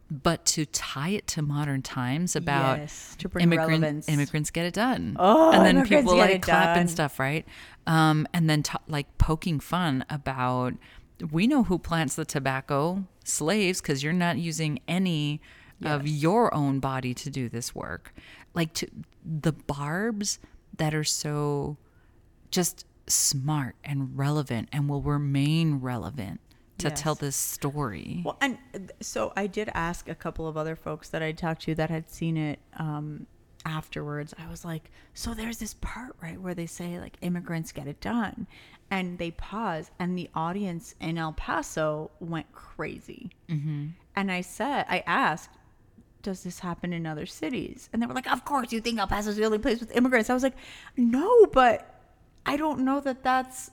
but 0.10 0.46
to 0.46 0.66
tie 0.68 1.10
it 1.10 1.28
to 1.28 1.42
modern 1.42 1.82
times 1.82 2.36
about 2.36 2.78
Yes, 2.78 3.18
immigrant, 3.40 4.08
immigrants 4.08 4.52
get 4.52 4.66
it 4.66 4.74
done. 4.74 5.18
Oh, 5.20 5.52
and 5.52 5.66
then 5.66 5.86
people 5.88 6.16
like 6.16 6.44
clap 6.44 6.68
done. 6.68 6.80
and 6.80 6.90
stuff, 6.90 7.20
right? 7.20 7.46
Um, 7.88 8.28
and 8.34 8.50
then 8.50 8.64
t- 8.64 8.78
like 8.88 9.18
poking 9.18 9.60
fun 9.60 10.06
about 10.10 10.74
we 11.32 11.48
know 11.48 11.64
who 11.64 11.80
plants 11.80 12.16
the 12.16 12.26
tobacco, 12.26 13.04
slaves, 13.28 13.82
because 13.82 14.04
you're 14.04 14.14
not 14.14 14.38
using 14.38 14.80
any 14.88 15.42
of 15.84 16.08
your 16.08 16.54
own 16.54 16.80
body 16.80 17.14
to 17.14 17.30
do 17.30 17.50
this 17.50 17.76
work. 17.76 18.14
Like 18.54 18.74
to 18.76 18.88
the 19.24 19.52
barbs 19.52 20.40
that 20.78 20.96
are 20.96 21.04
so 21.04 21.78
just 22.50 22.86
smart 23.08 23.76
and 23.84 24.18
relevant 24.18 24.70
and 24.72 24.90
will 24.90 25.02
remain 25.02 25.76
relevant 25.76 26.40
to 26.78 26.88
Yes. 26.90 27.02
tell 27.02 27.16
this 27.16 27.36
story. 27.36 28.22
Well, 28.26 28.38
and 28.42 28.58
so 29.02 29.32
I 29.36 29.48
did 29.48 29.70
ask 29.74 30.10
a 30.10 30.16
couple 30.16 30.48
of 30.48 30.58
other 30.58 30.76
folks 30.76 31.10
that 31.10 31.22
I 31.22 31.32
talked 31.32 31.64
to 31.64 31.76
that 31.76 31.90
had 31.90 32.10
seen 32.10 32.36
it 32.38 32.60
um, 32.78 33.28
afterwards. 33.66 34.34
I 34.38 34.50
was 34.50 34.66
like, 34.66 34.92
so 35.14 35.34
there's 35.34 35.58
this 35.58 35.74
part, 35.76 36.16
right, 36.22 36.40
where 36.40 36.54
they 36.54 36.66
say, 36.66 37.00
like, 37.00 37.18
immigrants 37.22 37.72
get 37.72 37.88
it 37.88 38.02
done. 38.02 38.48
And 38.92 39.18
they 39.18 39.32
pause, 39.32 39.90
and 40.00 40.18
the 40.18 40.30
audience 40.36 40.94
in 41.02 41.18
El 41.18 41.34
Paso 41.34 42.12
went 42.20 42.52
crazy. 42.52 43.32
Mm-hmm. 43.50 43.88
And 44.16 44.32
I 44.32 44.42
said, 44.42 44.86
I 44.88 45.04
asked, 45.08 45.50
does 46.22 46.44
this 46.44 46.60
happen 46.60 46.94
in 46.94 47.06
other 47.06 47.26
cities? 47.26 47.90
And 47.92 48.02
they 48.02 48.06
were 48.06 48.14
like, 48.14 48.32
of 48.32 48.46
course, 48.46 48.72
you 48.72 48.82
think 48.82 49.00
El 49.00 49.08
Paso's 49.08 49.36
the 49.36 49.46
only 49.46 49.58
place 49.58 49.80
with 49.80 49.96
immigrants. 49.96 50.30
I 50.30 50.34
was 50.34 50.44
like, 50.44 50.58
no, 50.98 51.48
but 51.48 52.00
I 52.46 52.58
don't 52.58 52.86
know 52.86 53.00
that 53.02 53.24
that's 53.24 53.72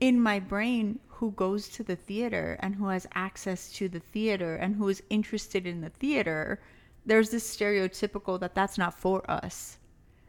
in 0.00 0.20
my 0.20 0.40
brain 0.40 0.98
who 1.08 1.30
goes 1.32 1.68
to 1.68 1.82
the 1.82 1.96
theater 1.96 2.56
and 2.60 2.74
who 2.74 2.88
has 2.88 3.06
access 3.14 3.70
to 3.72 3.88
the 3.88 4.00
theater 4.00 4.56
and 4.56 4.74
who 4.74 4.88
is 4.88 5.02
interested 5.10 5.66
in 5.66 5.80
the 5.80 5.90
theater. 5.90 6.60
There's 7.06 7.30
this 7.30 7.56
stereotypical 7.56 8.40
that 8.40 8.54
that's 8.54 8.78
not 8.78 8.98
for 8.98 9.30
us. 9.30 9.78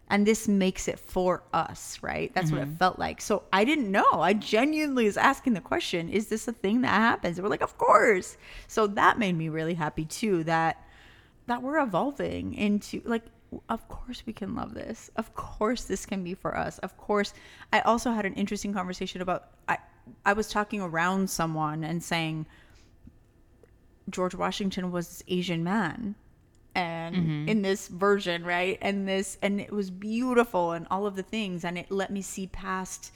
And 0.09 0.25
this 0.27 0.47
makes 0.47 0.87
it 0.87 0.99
for 0.99 1.41
us, 1.51 1.97
right? 2.03 2.31
That's 2.35 2.51
what 2.51 2.61
it 2.61 2.67
mm-hmm. 2.67 2.75
felt 2.75 2.99
like. 2.99 3.21
So 3.21 3.43
I 3.51 3.65
didn't 3.65 3.89
know. 3.89 4.05
I 4.13 4.33
genuinely 4.33 5.05
was 5.05 5.17
asking 5.17 5.53
the 5.53 5.61
question, 5.61 6.09
is 6.09 6.27
this 6.27 6.47
a 6.47 6.53
thing 6.53 6.81
that 6.81 6.89
happens? 6.89 7.37
And 7.37 7.43
we're 7.43 7.49
like, 7.49 7.61
of 7.61 7.77
course. 7.79 8.37
So 8.67 8.85
that 8.85 9.17
made 9.17 9.35
me 9.35 9.49
really 9.49 9.73
happy 9.73 10.05
too 10.05 10.43
that 10.43 10.85
that 11.47 11.61
we're 11.61 11.79
evolving 11.79 12.53
into 12.53 13.01
like 13.05 13.23
of 13.69 13.87
course 13.87 14.23
we 14.25 14.33
can 14.33 14.55
love 14.55 14.73
this 14.73 15.09
of 15.15 15.33
course 15.35 15.83
this 15.83 16.05
can 16.05 16.23
be 16.23 16.33
for 16.33 16.57
us 16.57 16.77
of 16.79 16.97
course 16.97 17.33
i 17.71 17.79
also 17.81 18.11
had 18.11 18.25
an 18.25 18.33
interesting 18.33 18.73
conversation 18.73 19.21
about 19.21 19.51
i 19.69 19.77
i 20.25 20.33
was 20.33 20.49
talking 20.49 20.81
around 20.81 21.29
someone 21.29 21.83
and 21.83 22.03
saying 22.03 22.45
george 24.09 24.35
washington 24.35 24.91
was 24.91 25.07
this 25.07 25.23
asian 25.27 25.63
man 25.63 26.15
and 26.75 27.49
in 27.49 27.61
this 27.61 27.87
version 27.87 28.43
right? 28.43 28.77
And 28.81 29.07
this 29.07 29.37
and 29.41 29.59
it 29.61 29.71
was 29.71 29.89
beautiful 29.89 30.73
and 30.73 30.85
all 30.91 31.07
of 31.07 31.15
the 31.15 31.23
things 31.23 31.63
and 31.63 31.77
it 31.77 31.89
let 31.89 32.11
me 32.11 32.21
see 32.21 32.47
past 32.47 33.11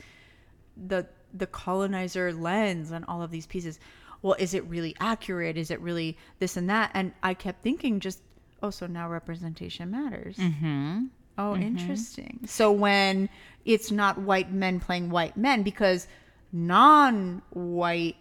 the 0.77 1.05
the 1.33 1.45
colonizer 1.45 2.33
lens 2.33 2.91
and 2.91 3.05
all 3.07 3.21
of 3.21 3.31
these 3.31 3.45
pieces. 3.45 3.79
Well 4.21 4.35
is 4.39 4.53
it 4.53 4.63
really 4.65 4.95
accurate? 4.99 5.57
Is 5.57 5.71
it 5.71 5.79
really 5.81 6.17
this 6.39 6.57
and 6.57 6.69
that? 6.69 6.91
And 6.93 7.13
i 7.21 7.33
kept 7.33 7.61
thinking 7.61 7.99
just 7.99 8.21
oh 8.63 8.69
so 8.69 8.87
now 8.87 9.09
representation 9.09 9.91
matters. 9.91 10.37
Mm-hmm. 10.37 11.05
oh 11.37 11.55
interesting. 11.55 12.39
So 12.45 12.71
when 12.71 13.29
it's 13.65 13.91
not 13.91 14.17
white 14.17 14.51
men 14.51 14.79
playing 14.79 15.09
white 15.09 15.35
men 15.35 15.63
because 15.63 16.07
non-white 16.51 18.15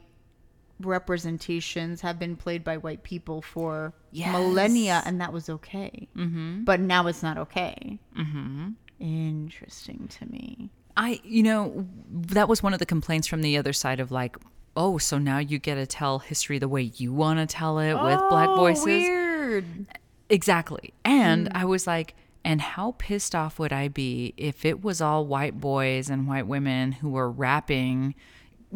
representations 0.80 2.00
have 2.00 2.18
been 2.18 2.36
played 2.36 2.62
by 2.62 2.76
white 2.76 3.02
people 3.02 3.42
for 3.42 3.92
millennia 4.12 5.02
and 5.04 5.20
that 5.20 5.32
was 5.32 5.48
okay 5.48 6.08
mm-hmm. 6.16 6.62
but 6.64 6.80
now 6.80 7.06
it's 7.06 7.22
not 7.22 7.36
okay 7.36 7.98
mm-hmm. 8.16 8.70
interesting 9.00 10.08
to 10.08 10.26
me 10.26 10.70
I, 11.00 11.20
you 11.22 11.44
know, 11.44 11.86
that 12.10 12.48
was 12.48 12.60
one 12.60 12.72
of 12.72 12.80
the 12.80 12.86
complaints 12.86 13.28
from 13.28 13.40
the 13.40 13.56
other 13.56 13.72
side 13.72 14.00
of 14.00 14.10
like, 14.10 14.36
oh, 14.76 14.98
so 14.98 15.16
now 15.16 15.38
you 15.38 15.60
get 15.60 15.76
to 15.76 15.86
tell 15.86 16.18
history 16.18 16.58
the 16.58 16.66
way 16.66 16.90
you 16.96 17.12
want 17.12 17.38
to 17.38 17.46
tell 17.46 17.78
it 17.78 17.94
with 17.94 18.18
black 18.28 18.48
Oh, 18.48 18.56
voices. 18.56 18.84
weird 18.84 19.86
Exactly. 20.28 20.92
And 21.04 21.48
I 21.54 21.64
was 21.64 21.86
like, 21.86 22.14
and 22.44 22.60
how 22.60 22.96
pissed 22.98 23.34
off 23.34 23.58
would 23.58 23.72
I 23.72 23.88
be 23.88 24.34
if 24.36 24.64
it 24.64 24.82
was 24.82 25.00
all 25.00 25.24
white 25.24 25.60
boys 25.60 26.10
and 26.10 26.26
white 26.26 26.46
women 26.46 26.92
who 26.92 27.10
were 27.10 27.30
rapping 27.30 28.14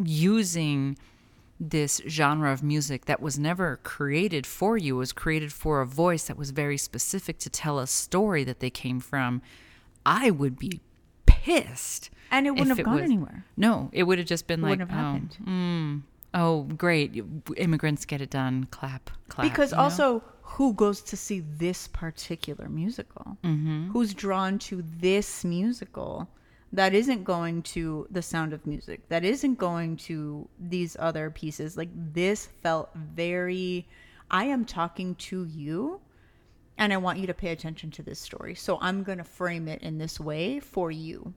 using 0.01 0.97
this 1.69 2.01
genre 2.07 2.51
of 2.51 2.61
music 2.63 3.05
that 3.05 3.21
was 3.21 3.39
never 3.39 3.79
created 3.83 4.45
for 4.45 4.77
you, 4.77 4.95
it 4.95 4.99
was 4.99 5.13
created 5.13 5.51
for 5.53 5.81
a 5.81 5.85
voice 5.85 6.25
that 6.25 6.37
was 6.37 6.51
very 6.51 6.77
specific 6.77 7.37
to 7.39 7.49
tell 7.49 7.79
a 7.79 7.87
story 7.87 8.43
that 8.43 8.59
they 8.59 8.69
came 8.69 8.99
from. 8.99 9.41
I 10.05 10.29
would 10.31 10.59
be 10.59 10.81
pissed. 11.25 12.09
And 12.31 12.47
it 12.47 12.51
wouldn't 12.51 12.69
have 12.77 12.83
gone 12.85 12.95
was- 12.95 13.03
anywhere. 13.03 13.45
No, 13.57 13.89
it 13.91 14.03
would 14.03 14.17
have 14.17 14.27
just 14.27 14.47
been 14.47 14.63
It 14.63 14.67
like, 14.67 14.81
oh, 14.81 15.19
mm, 15.45 16.01
oh, 16.33 16.63
great, 16.63 17.23
immigrants 17.57 18.05
get 18.05 18.21
it 18.21 18.29
done. 18.29 18.65
Clap, 18.71 19.09
clap. 19.29 19.47
because 19.49 19.71
you 19.71 19.77
know? 19.77 19.83
also 19.83 20.23
who 20.41 20.73
goes 20.73 21.01
to 21.01 21.17
see 21.17 21.39
this 21.39 21.87
particular 21.87 22.67
musical 22.69 23.37
Mm-hmm. 23.43 23.91
who's 23.91 24.13
drawn 24.13 24.59
to 24.59 24.83
this 24.99 25.43
musical 25.43 26.27
that 26.73 26.93
isn't 26.93 27.23
going 27.23 27.61
to 27.61 28.07
the 28.09 28.21
sound 28.21 28.51
of 28.53 28.65
music 28.65 29.07
that 29.09 29.23
isn't 29.23 29.55
going 29.55 29.95
to 29.95 30.47
these 30.59 30.97
other 30.99 31.29
pieces 31.29 31.77
like 31.77 31.89
this 31.93 32.47
felt 32.61 32.89
very 32.95 33.87
i 34.31 34.43
am 34.45 34.65
talking 34.65 35.13
to 35.15 35.45
you 35.45 36.01
and 36.77 36.91
i 36.91 36.97
want 36.97 37.19
you 37.19 37.27
to 37.27 37.33
pay 37.33 37.49
attention 37.51 37.91
to 37.91 38.01
this 38.01 38.19
story 38.19 38.55
so 38.55 38.77
i'm 38.81 39.03
going 39.03 39.19
to 39.19 39.23
frame 39.23 39.67
it 39.67 39.81
in 39.81 39.97
this 39.99 40.19
way 40.19 40.59
for 40.59 40.91
you 40.91 41.33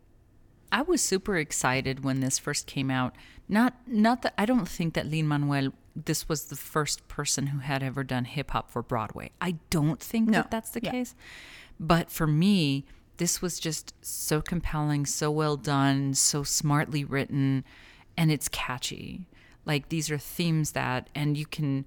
I 0.73 0.83
was 0.83 1.01
super 1.01 1.37
excited 1.37 2.03
when 2.03 2.19
this 2.19 2.41
first 2.41 2.67
came 2.67 2.91
out. 2.91 3.15
Not 3.49 3.75
not 3.87 4.23
that 4.23 4.35
I 4.37 4.45
don't 4.47 4.67
think 4.69 4.95
that 4.95 5.07
Lin 5.07 5.29
Manuel 5.29 5.73
this 5.95 6.29
was 6.29 6.47
the 6.47 6.57
first 6.57 7.07
person 7.07 7.47
who 7.47 7.61
had 7.61 7.85
ever 7.85 8.03
done 8.03 8.25
hip 8.25 8.51
hop 8.51 8.69
for 8.69 8.83
Broadway. 8.83 9.31
I 9.41 9.53
don't 9.71 10.01
think 10.01 10.29
No. 10.29 10.39
that 10.39 10.51
that's 10.51 10.71
the 10.71 10.81
Yeah. 10.83 10.91
case. 10.91 11.15
But 11.79 12.11
for 12.11 12.27
me, 12.27 12.85
this 13.19 13.41
was 13.43 13.59
just 13.59 13.95
so 14.03 14.41
compelling, 14.41 15.07
so 15.07 15.31
well 15.31 15.57
done, 15.57 16.15
so 16.15 16.43
smartly 16.43 17.05
written. 17.05 17.65
and 18.17 18.31
it's 18.31 18.49
catchy. 18.49 19.27
Like 19.65 19.89
these 19.89 20.11
are 20.11 20.19
themes 20.19 20.73
that, 20.73 21.11
and 21.15 21.37
you 21.37 21.47
can, 21.47 21.85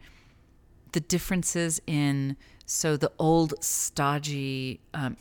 the 0.91 0.99
differences 0.99 1.81
in, 1.87 2.35
so 2.65 2.97
the 2.97 3.11
old 3.17 3.53
stodgy 3.63 4.79
um, 4.93 5.17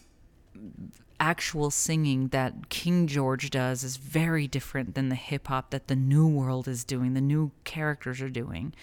actual 1.21 1.71
singing 1.71 2.29
that 2.29 2.69
King 2.69 3.07
George 3.07 3.51
does 3.51 3.83
is 3.83 3.97
very 3.97 4.47
different 4.47 4.95
than 4.95 5.09
the 5.09 5.15
hip 5.15 5.49
hop 5.49 5.71
that 5.71 5.89
the 5.89 5.97
new 5.97 6.27
world 6.29 6.69
is 6.69 6.85
doing, 6.85 7.15
the 7.15 7.21
new 7.21 7.53
characters 7.65 8.21
are 8.21 8.29
doing. 8.29 8.75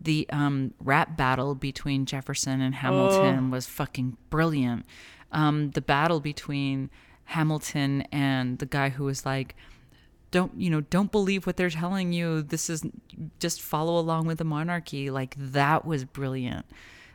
The 0.00 0.26
um, 0.30 0.74
rap 0.80 1.16
battle 1.16 1.54
between 1.54 2.06
Jefferson 2.06 2.60
and 2.60 2.74
Hamilton 2.74 3.50
was 3.52 3.66
fucking 3.66 4.16
brilliant. 4.30 4.84
Um, 5.32 5.70
the 5.70 5.80
battle 5.80 6.20
between 6.20 6.90
Hamilton 7.24 8.02
and 8.12 8.58
the 8.58 8.66
guy 8.66 8.90
who 8.90 9.04
was 9.04 9.24
like, 9.26 9.56
don't 10.30 10.52
you 10.58 10.70
know 10.70 10.80
don't 10.80 11.12
believe 11.12 11.46
what 11.46 11.56
they're 11.56 11.70
telling 11.70 12.12
you. 12.12 12.42
This 12.42 12.68
is 12.70 12.82
just 13.38 13.60
follow 13.60 13.98
along 13.98 14.26
with 14.26 14.38
the 14.38 14.44
monarchy. 14.44 15.10
Like 15.10 15.34
that 15.38 15.84
was 15.84 16.04
brilliant. 16.04 16.66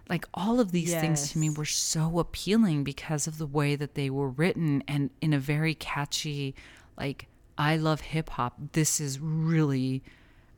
Like 0.09 0.25
all 0.33 0.59
of 0.59 0.71
these 0.71 0.91
things 1.01 1.31
to 1.31 1.37
me 1.37 1.49
were 1.49 1.65
so 1.65 2.19
appealing 2.19 2.83
because 2.85 3.27
of 3.27 3.39
the 3.39 3.45
way 3.47 3.75
that 3.75 3.95
they 3.95 4.09
were 4.09 4.29
written 4.29 4.83
and 4.87 5.09
in 5.19 5.33
a 5.33 5.39
very 5.39 5.73
catchy 5.75 6.55
like 6.97 7.27
i 7.57 7.75
love 7.75 8.01
hip 8.01 8.29
hop. 8.29 8.53
This 8.73 9.01
is 9.01 9.19
really 9.19 10.03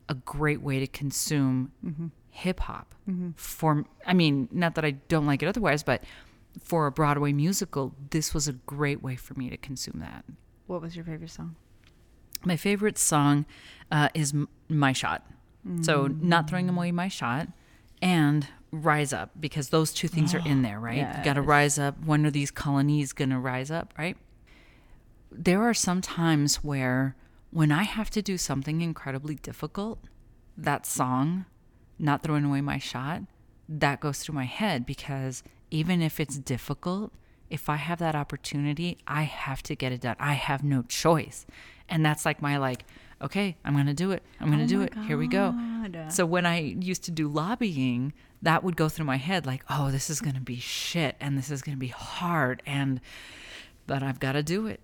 a 0.08 0.14
great 0.14 0.62
way 0.62 0.80
to 0.80 0.88
consume 0.88 1.72
hip 2.30 2.60
hop. 2.60 2.94
For 3.38 3.86
i 4.06 4.14
mean 4.14 4.50
not 4.52 4.76
that 4.76 4.86
i 4.86 4.92
don't 4.92 5.26
like 5.26 5.42
it 5.42 5.48
otherwise 5.48 5.82
but 5.82 6.04
for 6.64 6.86
a 6.88 6.92
broadway 6.92 7.32
musical 7.34 7.94
this 8.12 8.34
was 8.34 8.48
a 8.48 8.54
great 8.54 9.02
way 9.04 9.16
for 9.16 9.34
me 9.36 9.50
to 9.50 9.58
consume 9.58 10.00
that 10.00 10.26
What 10.68 10.82
was 10.82 10.96
your 10.96 11.06
favorite 11.06 11.32
song? 11.32 11.56
my 12.46 12.56
favorite 12.56 12.98
song 12.98 13.46
uh, 13.92 14.10
is 14.14 14.34
My 14.70 14.94
Shot. 14.94 15.26
So, 15.82 16.08
not 16.08 16.50
throwing 16.50 16.70
away 16.70 16.92
my 16.94 17.10
shot 17.10 17.50
and 18.02 18.48
Rise 18.72 19.12
Up, 19.12 19.32
because 19.38 19.70
those 19.70 19.92
two 19.92 20.08
things 20.08 20.34
are 20.34 20.42
in 20.48 20.62
there, 20.62 20.80
right? 20.90 21.18
You 21.18 21.24
got 21.24 21.34
to 21.34 21.42
rise 21.42 21.78
up. 21.78 21.96
When 22.06 22.26
are 22.26 22.32
these 22.32 22.50
colonies 22.50 23.12
going 23.12 23.32
to 23.32 23.38
rise 23.40 23.70
up, 23.70 23.94
right? 23.98 24.16
There 25.32 25.62
are 25.64 25.74
some 25.74 26.00
times 26.02 26.64
where 26.64 27.16
when 27.52 27.72
I 27.74 27.84
have 27.84 28.10
to 28.12 28.22
do 28.22 28.38
something 28.38 28.80
incredibly 28.82 29.36
difficult, 29.36 30.00
that 30.58 30.86
song, 30.86 31.46
Not 32.00 32.24
Throwing 32.24 32.46
Away 32.46 32.62
My 32.62 32.78
Shot, 32.78 33.24
that 33.68 34.00
goes 34.00 34.20
through 34.20 34.36
my 34.36 34.46
head 34.46 34.86
because 34.86 35.44
even 35.72 36.02
if 36.02 36.20
it's 36.20 36.38
difficult, 36.38 37.12
if 37.50 37.70
I 37.70 37.78
have 37.78 38.00
that 38.00 38.16
opportunity, 38.16 38.98
I 39.08 39.24
have 39.24 39.64
to 39.64 39.76
get 39.76 39.92
it 39.92 40.02
done. 40.02 40.16
I 40.20 40.34
have 40.34 40.64
no 40.64 40.84
choice. 40.84 41.46
And 41.88 42.06
that's 42.06 42.26
like 42.26 42.42
my 42.42 42.58
like, 42.58 42.86
okay, 43.22 43.58
I'm 43.66 43.74
going 43.74 43.88
to 43.88 43.94
do 43.94 44.12
it. 44.12 44.24
I'm 44.40 44.48
going 44.48 44.60
to 44.60 44.66
oh 44.66 44.68
do 44.68 44.78
my 44.80 44.86
it. 44.86 44.96
Here 45.08 45.18
we 45.18 45.28
go. 45.28 45.56
So 46.10 46.26
when 46.26 46.46
I 46.46 46.60
used 46.60 47.04
to 47.06 47.12
do 47.12 47.28
lobbying, 47.28 48.14
that 48.42 48.64
would 48.64 48.76
go 48.76 48.88
through 48.88 49.06
my 49.06 49.18
head 49.18 49.46
like, 49.46 49.64
oh, 49.70 49.92
this 49.92 50.10
is 50.10 50.22
going 50.22 50.36
to 50.36 50.42
be 50.42 50.58
shit 50.58 51.16
and 51.20 51.38
this 51.38 51.52
is 51.52 51.62
going 51.62 51.76
to 51.76 51.80
be 51.80 51.88
hard 51.88 52.62
and 52.66 53.02
but 53.88 54.04
I've 54.04 54.20
got 54.20 54.34
to 54.34 54.44
do 54.44 54.68
it 54.68 54.82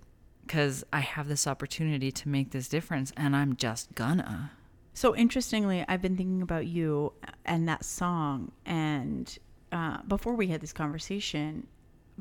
cuz 0.48 0.84
I 0.92 1.00
have 1.00 1.28
this 1.28 1.46
opportunity 1.46 2.10
to 2.10 2.28
make 2.28 2.50
this 2.50 2.68
difference 2.68 3.12
and 3.16 3.36
I'm 3.36 3.54
just 3.56 3.94
gonna. 3.94 4.50
So 4.94 5.14
interestingly, 5.14 5.84
I've 5.86 6.00
been 6.00 6.16
thinking 6.16 6.40
about 6.40 6.66
you 6.66 7.12
and 7.44 7.68
that 7.68 7.84
song, 7.84 8.52
and 8.64 9.38
uh, 9.72 9.98
before 10.08 10.34
we 10.34 10.48
had 10.48 10.60
this 10.60 10.72
conversation, 10.72 11.66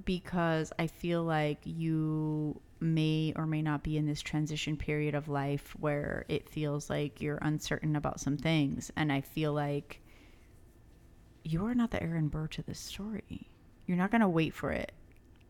because 0.03 0.73
I 0.77 0.87
feel 0.87 1.23
like 1.23 1.59
you 1.63 2.59
may 2.79 3.33
or 3.35 3.45
may 3.45 3.61
not 3.61 3.83
be 3.83 3.97
in 3.97 4.05
this 4.05 4.21
transition 4.21 4.75
period 4.75 5.15
of 5.15 5.29
life 5.29 5.75
where 5.79 6.25
it 6.27 6.49
feels 6.49 6.89
like 6.89 7.21
you're 7.21 7.39
uncertain 7.41 7.95
about 7.95 8.19
some 8.19 8.37
things, 8.37 8.91
and 8.95 9.11
I 9.11 9.21
feel 9.21 9.53
like 9.53 10.01
you 11.43 11.65
are 11.65 11.75
not 11.75 11.91
the 11.91 12.01
Aaron 12.01 12.27
Burr 12.27 12.47
to 12.47 12.63
this 12.63 12.79
story. 12.79 13.49
You're 13.85 13.97
not 13.97 14.11
gonna 14.11 14.29
wait 14.29 14.53
for 14.53 14.71
it. 14.71 14.91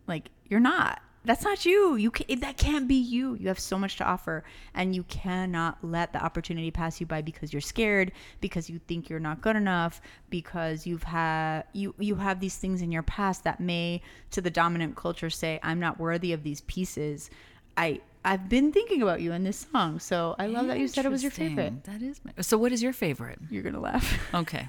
Like 0.07 0.29
you're 0.49 0.59
not. 0.59 1.01
That's 1.25 1.43
not 1.43 1.65
you. 1.65 1.95
You 1.95 2.11
can, 2.11 2.39
that 2.39 2.57
can't 2.57 2.87
be 2.87 2.95
you. 2.95 3.35
You 3.35 3.47
have 3.47 3.59
so 3.59 3.77
much 3.77 3.97
to 3.97 4.03
offer, 4.05 4.43
and 4.73 4.95
you 4.95 5.03
cannot 5.03 5.77
let 5.81 6.13
the 6.13 6.23
opportunity 6.23 6.71
pass 6.71 6.99
you 6.99 7.05
by 7.05 7.21
because 7.21 7.51
you're 7.51 7.61
scared, 7.61 8.11
because 8.41 8.69
you 8.69 8.79
think 8.87 9.09
you're 9.09 9.19
not 9.19 9.41
good 9.41 9.55
enough, 9.55 10.01
because 10.29 10.85
you've 10.85 11.03
had 11.03 11.63
you 11.73 11.93
you 11.99 12.15
have 12.15 12.39
these 12.39 12.57
things 12.57 12.81
in 12.81 12.91
your 12.91 13.03
past 13.03 13.43
that 13.43 13.59
may, 13.59 14.01
to 14.31 14.41
the 14.41 14.51
dominant 14.51 14.95
culture, 14.95 15.29
say 15.29 15.59
I'm 15.63 15.79
not 15.79 15.99
worthy 15.99 16.31
of 16.33 16.43
these 16.43 16.61
pieces. 16.61 17.29
I 17.77 18.01
I've 18.23 18.49
been 18.49 18.71
thinking 18.71 19.01
about 19.01 19.21
you 19.21 19.33
in 19.33 19.43
this 19.43 19.67
song, 19.71 19.99
so 19.99 20.35
I 20.39 20.47
love 20.47 20.67
that 20.67 20.79
you 20.79 20.87
said 20.87 21.05
it 21.05 21.11
was 21.11 21.21
your 21.21 21.31
favorite. 21.31 21.83
That 21.83 22.01
is 22.01 22.19
my. 22.23 22.31
So 22.41 22.57
what 22.57 22.71
is 22.71 22.81
your 22.81 22.93
favorite? 22.93 23.39
You're 23.49 23.63
gonna 23.63 23.79
laugh. 23.79 24.19
Okay. 24.33 24.67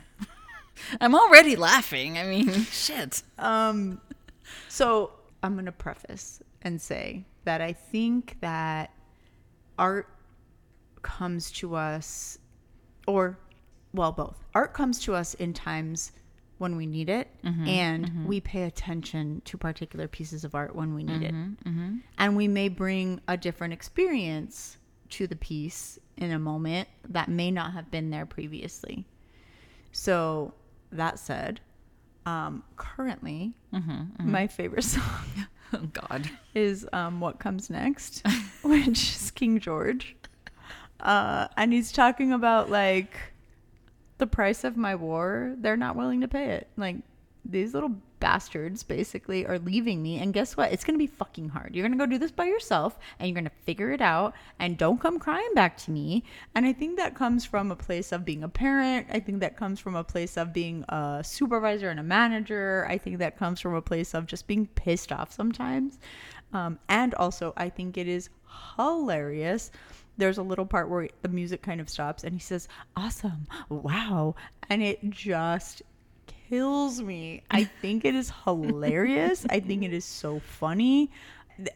I'm 1.00 1.14
already 1.14 1.56
laughing. 1.56 2.18
I 2.18 2.24
mean, 2.24 2.50
shit. 2.70 3.22
Um, 3.38 3.98
so 4.68 5.10
I'm 5.42 5.54
going 5.54 5.66
to 5.66 5.72
preface 5.72 6.42
and 6.62 6.80
say 6.80 7.24
that 7.44 7.60
I 7.60 7.72
think 7.72 8.36
that 8.40 8.90
art 9.78 10.08
comes 11.02 11.50
to 11.52 11.74
us, 11.76 12.38
or, 13.06 13.38
well, 13.92 14.12
both. 14.12 14.44
Art 14.54 14.74
comes 14.74 14.98
to 15.00 15.14
us 15.14 15.34
in 15.34 15.52
times 15.52 16.12
when 16.58 16.76
we 16.76 16.86
need 16.86 17.08
it, 17.08 17.28
mm-hmm, 17.44 17.68
and 17.68 18.06
mm-hmm. 18.06 18.26
we 18.26 18.40
pay 18.40 18.62
attention 18.62 19.42
to 19.44 19.58
particular 19.58 20.08
pieces 20.08 20.42
of 20.42 20.54
art 20.54 20.74
when 20.74 20.94
we 20.94 21.04
need 21.04 21.22
it. 21.22 21.34
Mm-hmm, 21.34 21.96
and 22.18 22.36
we 22.36 22.48
may 22.48 22.68
bring 22.68 23.20
a 23.28 23.36
different 23.36 23.72
experience 23.74 24.78
to 25.10 25.26
the 25.26 25.36
piece 25.36 25.98
in 26.16 26.32
a 26.32 26.38
moment 26.38 26.88
that 27.08 27.28
may 27.28 27.50
not 27.50 27.72
have 27.74 27.90
been 27.90 28.10
there 28.10 28.26
previously. 28.26 29.06
So, 29.92 30.54
that 30.90 31.18
said, 31.18 31.60
um, 32.26 32.62
currently, 32.76 33.54
my 34.18 34.46
favorite 34.46 34.82
song 34.94 35.02
Oh 35.72 35.78
God. 35.92 36.28
is 36.54 36.86
um, 36.92 37.20
What 37.20 37.38
Comes 37.38 37.70
Next, 37.70 38.22
which 38.62 39.14
is 39.16 39.30
King 39.30 39.58
George. 39.60 40.16
Uh, 41.00 41.48
and 41.56 41.72
he's 41.72 41.92
talking 41.92 42.32
about 42.32 42.70
like 42.70 43.16
the 44.18 44.26
price 44.26 44.64
of 44.64 44.76
my 44.76 44.94
war. 44.94 45.54
They're 45.58 45.76
not 45.76 45.96
willing 45.96 46.20
to 46.22 46.28
pay 46.28 46.50
it. 46.52 46.68
Like 46.76 46.96
these 47.50 47.74
little 47.74 47.92
bastards 48.18 48.82
basically 48.82 49.46
are 49.46 49.58
leaving 49.58 50.02
me. 50.02 50.18
And 50.18 50.32
guess 50.32 50.56
what? 50.56 50.72
It's 50.72 50.84
going 50.84 50.94
to 50.94 51.02
be 51.02 51.06
fucking 51.06 51.50
hard. 51.50 51.74
You're 51.74 51.86
going 51.86 51.98
to 51.98 52.04
go 52.04 52.10
do 52.10 52.18
this 52.18 52.30
by 52.30 52.46
yourself 52.46 52.98
and 53.18 53.28
you're 53.28 53.34
going 53.34 53.44
to 53.44 53.64
figure 53.64 53.92
it 53.92 54.00
out 54.00 54.34
and 54.58 54.78
don't 54.78 55.00
come 55.00 55.18
crying 55.18 55.52
back 55.54 55.76
to 55.78 55.90
me. 55.90 56.24
And 56.54 56.66
I 56.66 56.72
think 56.72 56.96
that 56.96 57.14
comes 57.14 57.44
from 57.44 57.70
a 57.70 57.76
place 57.76 58.12
of 58.12 58.24
being 58.24 58.42
a 58.42 58.48
parent. 58.48 59.08
I 59.10 59.20
think 59.20 59.40
that 59.40 59.56
comes 59.56 59.80
from 59.80 59.94
a 59.94 60.04
place 60.04 60.36
of 60.36 60.52
being 60.52 60.84
a 60.88 61.22
supervisor 61.24 61.90
and 61.90 62.00
a 62.00 62.04
manager. 62.04 62.86
I 62.88 62.98
think 62.98 63.18
that 63.18 63.38
comes 63.38 63.60
from 63.60 63.74
a 63.74 63.82
place 63.82 64.14
of 64.14 64.26
just 64.26 64.46
being 64.46 64.66
pissed 64.68 65.12
off 65.12 65.32
sometimes. 65.32 65.98
Um, 66.52 66.78
and 66.88 67.14
also, 67.14 67.52
I 67.56 67.68
think 67.68 67.98
it 67.98 68.08
is 68.08 68.30
hilarious. 68.76 69.70
There's 70.18 70.38
a 70.38 70.42
little 70.42 70.64
part 70.64 70.88
where 70.88 71.08
the 71.20 71.28
music 71.28 71.60
kind 71.60 71.80
of 71.80 71.90
stops 71.90 72.24
and 72.24 72.32
he 72.32 72.40
says, 72.40 72.68
Awesome, 72.96 73.46
wow. 73.68 74.34
And 74.70 74.82
it 74.82 75.10
just 75.10 75.82
kills 76.48 77.00
me. 77.00 77.42
I 77.50 77.64
think 77.80 78.04
it 78.04 78.14
is 78.14 78.32
hilarious. 78.44 79.46
I 79.50 79.60
think 79.60 79.82
it 79.82 79.92
is 79.92 80.04
so 80.04 80.40
funny. 80.40 81.10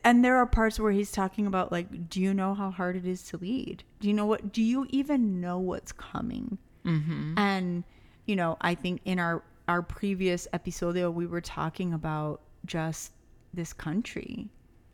And 0.04 0.24
there 0.24 0.36
are 0.36 0.46
parts 0.46 0.78
where 0.78 0.92
he's 0.92 1.10
talking 1.10 1.46
about, 1.46 1.72
like, 1.72 2.10
do 2.10 2.20
you 2.20 2.34
know 2.34 2.54
how 2.54 2.70
hard 2.70 2.96
it 2.96 3.06
is 3.06 3.22
to 3.28 3.38
lead? 3.38 3.82
Do 4.00 4.08
you 4.08 4.14
know 4.14 4.26
what? 4.26 4.52
Do 4.52 4.62
you 4.62 4.86
even 4.90 5.40
know 5.40 5.58
what's 5.58 5.92
coming? 5.92 6.58
Mm-hmm. 6.84 7.38
And 7.38 7.84
you 8.26 8.36
know, 8.36 8.56
I 8.60 8.74
think 8.74 9.00
in 9.04 9.18
our 9.18 9.42
our 9.68 9.82
previous 9.82 10.48
episodio 10.52 11.12
we 11.12 11.26
were 11.26 11.40
talking 11.40 11.92
about 11.92 12.42
just 12.66 13.12
this 13.54 13.72
country 13.72 14.48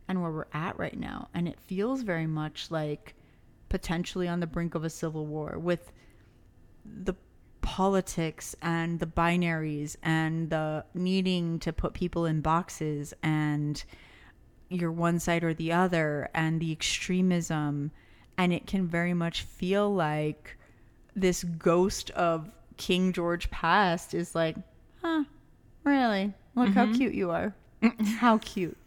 and 0.07 0.21
where 0.21 0.31
we're 0.31 0.45
at 0.53 0.77
right 0.79 0.97
now, 0.97 1.27
and 1.33 1.47
it 1.47 1.59
feels 1.59 2.01
very 2.01 2.27
much 2.27 2.71
like 2.71 3.13
potentially 3.69 4.27
on 4.27 4.39
the 4.39 4.47
brink 4.47 4.75
of 4.75 4.85
a 4.85 4.89
civil 4.89 5.25
war 5.25 5.59
with 5.59 5.91
the 7.03 7.13
politics 7.67 8.55
and 8.61 9.01
the 9.01 9.05
binaries 9.05 9.97
and 10.01 10.49
the 10.49 10.85
needing 10.93 11.59
to 11.59 11.73
put 11.73 11.93
people 11.93 12.25
in 12.25 12.39
boxes 12.39 13.13
and 13.21 13.83
you're 14.69 14.89
one 14.89 15.19
side 15.19 15.43
or 15.43 15.53
the 15.53 15.69
other 15.69 16.29
and 16.33 16.61
the 16.61 16.71
extremism 16.71 17.91
and 18.37 18.53
it 18.53 18.65
can 18.67 18.87
very 18.87 19.13
much 19.13 19.41
feel 19.41 19.93
like 19.93 20.55
this 21.13 21.43
ghost 21.43 22.09
of 22.11 22.49
King 22.77 23.11
George 23.11 23.51
past 23.51 24.13
is 24.13 24.33
like, 24.33 24.55
huh, 25.01 25.25
really? 25.83 26.33
Look 26.55 26.69
how 26.69 26.85
mm-hmm. 26.85 26.93
cute 26.93 27.15
you 27.15 27.31
are. 27.31 27.53
how 28.19 28.37
cute. 28.37 28.77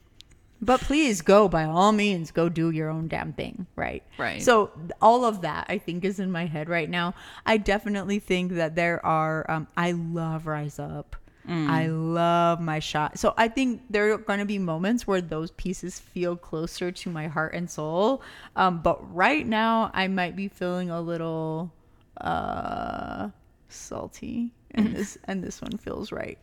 But 0.63 0.81
please 0.81 1.23
go 1.23 1.49
by 1.49 1.65
all 1.65 1.93
means, 1.93 2.31
go 2.31 2.49
do 2.49 2.71
your 2.71 2.91
own 2.91 3.09
damn 3.09 3.33
thing, 3.33 3.67
right? 3.77 4.03
Right. 4.19 4.43
So 4.43 4.71
all 5.01 5.25
of 5.25 5.41
that 5.43 5.67
I 5.69 5.79
think 5.79 6.05
is 6.05 6.21
in 6.21 6.31
my 6.31 6.47
head 6.47 6.69
right 6.69 6.89
now. 6.89 7.15
I 7.47 7.57
definitely 7.57 8.19
think 8.19 8.53
that 8.53 8.75
there 8.75 9.05
are. 9.05 9.51
Um, 9.51 9.69
I 9.77 9.93
love 9.93 10.47
Rise 10.47 10.79
Up. 10.79 11.17
I 11.49 11.89
love 11.89 12.61
my 12.61 12.79
shot. 12.79 13.19
So 13.19 13.35
I 13.37 13.49
think 13.49 13.83
there 13.91 14.13
are 14.13 14.19
going 14.19 14.39
to 14.39 14.45
be 14.45 14.59
moments 14.59 15.07
where 15.07 15.21
those 15.21 15.51
pieces 15.53 15.99
feel 15.99 16.37
closer 16.37 16.93
to 16.93 17.11
my 17.11 17.27
heart 17.27 17.55
and 17.55 17.69
soul. 17.69 18.23
Um, 18.55 18.83
but 18.83 19.15
right 19.15 19.45
now, 19.45 19.91
I 19.93 20.07
might 20.07 20.37
be 20.37 20.47
feeling 20.47 20.91
a 20.91 21.01
little 21.01 21.73
uh, 22.21 23.31
salty, 23.69 24.53
and 24.73 24.95
this 24.97 25.19
and 25.25 25.43
this 25.43 25.61
one 25.61 25.77
feels 25.79 26.13
right. 26.13 26.39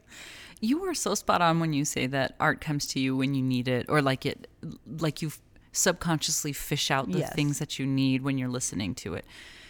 You 0.59 0.83
are 0.85 0.93
so 0.93 1.13
spot 1.15 1.41
on 1.41 1.59
when 1.59 1.73
you 1.73 1.85
say 1.85 2.07
that 2.07 2.35
art 2.39 2.61
comes 2.61 2.87
to 2.87 2.99
you 2.99 3.15
when 3.15 3.33
you 3.35 3.43
need 3.43 3.67
it, 3.67 3.85
or 3.89 4.01
like 4.01 4.25
it, 4.25 4.47
like 4.85 5.21
you 5.21 5.31
subconsciously 5.71 6.53
fish 6.53 6.89
out 6.89 7.11
the 7.11 7.19
Yes. 7.19 7.33
things 7.33 7.59
that 7.59 7.77
you 7.77 7.85
need 7.85 8.23
when 8.23 8.37
you're 8.37 8.49
listening 8.49 8.95
to 8.95 9.13
it. 9.13 9.25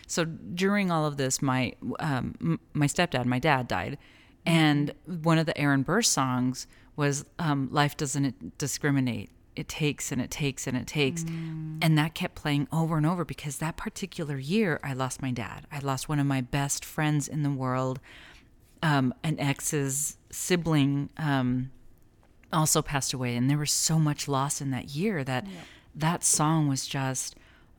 So 0.07 0.23
during 0.23 0.89
all 0.89 1.05
of 1.05 1.17
this, 1.17 1.41
my 1.41 1.73
um, 1.99 2.59
my 2.73 2.85
stepdad, 2.87 3.25
my 3.25 3.39
dad 3.39 3.67
died, 3.67 3.97
and 4.45 4.93
one 5.05 5.37
of 5.37 5.45
the 5.45 5.57
Aaron 5.57 5.83
Burr 5.83 6.01
songs 6.01 6.67
was 6.95 7.25
um, 7.39 7.67
"Life 7.71 7.97
Doesn't 7.97 8.57
Discriminate." 8.57 9.29
It 9.57 9.67
takes 9.67 10.11
and 10.11 10.21
it 10.21 10.29
takes 10.29 10.67
and 10.67 10.77
it 10.77 10.85
takes, 10.85 11.23
and 11.23 11.97
that 11.97 12.13
kept 12.13 12.35
playing 12.35 12.67
over 12.71 12.95
and 12.95 13.07
over 13.07 13.25
because 13.25 13.57
that 13.57 13.75
particular 13.75 14.37
year 14.37 14.79
I 14.83 14.93
lost 14.93 15.19
my 15.21 15.31
dad. 15.31 15.65
I 15.71 15.79
lost 15.79 16.07
one 16.07 16.19
of 16.19 16.27
my 16.27 16.41
best 16.41 16.85
friends 16.85 17.27
in 17.27 17.41
the 17.43 17.49
world 17.49 17.99
um, 18.83 19.13
an 19.23 19.39
ex's 19.39 20.17
sibling 20.29 21.09
um, 21.17 21.71
also 22.51 22.81
passed 22.81 23.13
away, 23.13 23.35
and 23.35 23.49
there 23.49 23.57
was 23.57 23.71
so 23.71 23.99
much 23.99 24.27
loss 24.27 24.61
in 24.61 24.71
that 24.71 24.89
year 24.89 25.23
that 25.23 25.45
that 25.95 26.23
song 26.23 26.67
was 26.67 26.87
just 26.87 27.35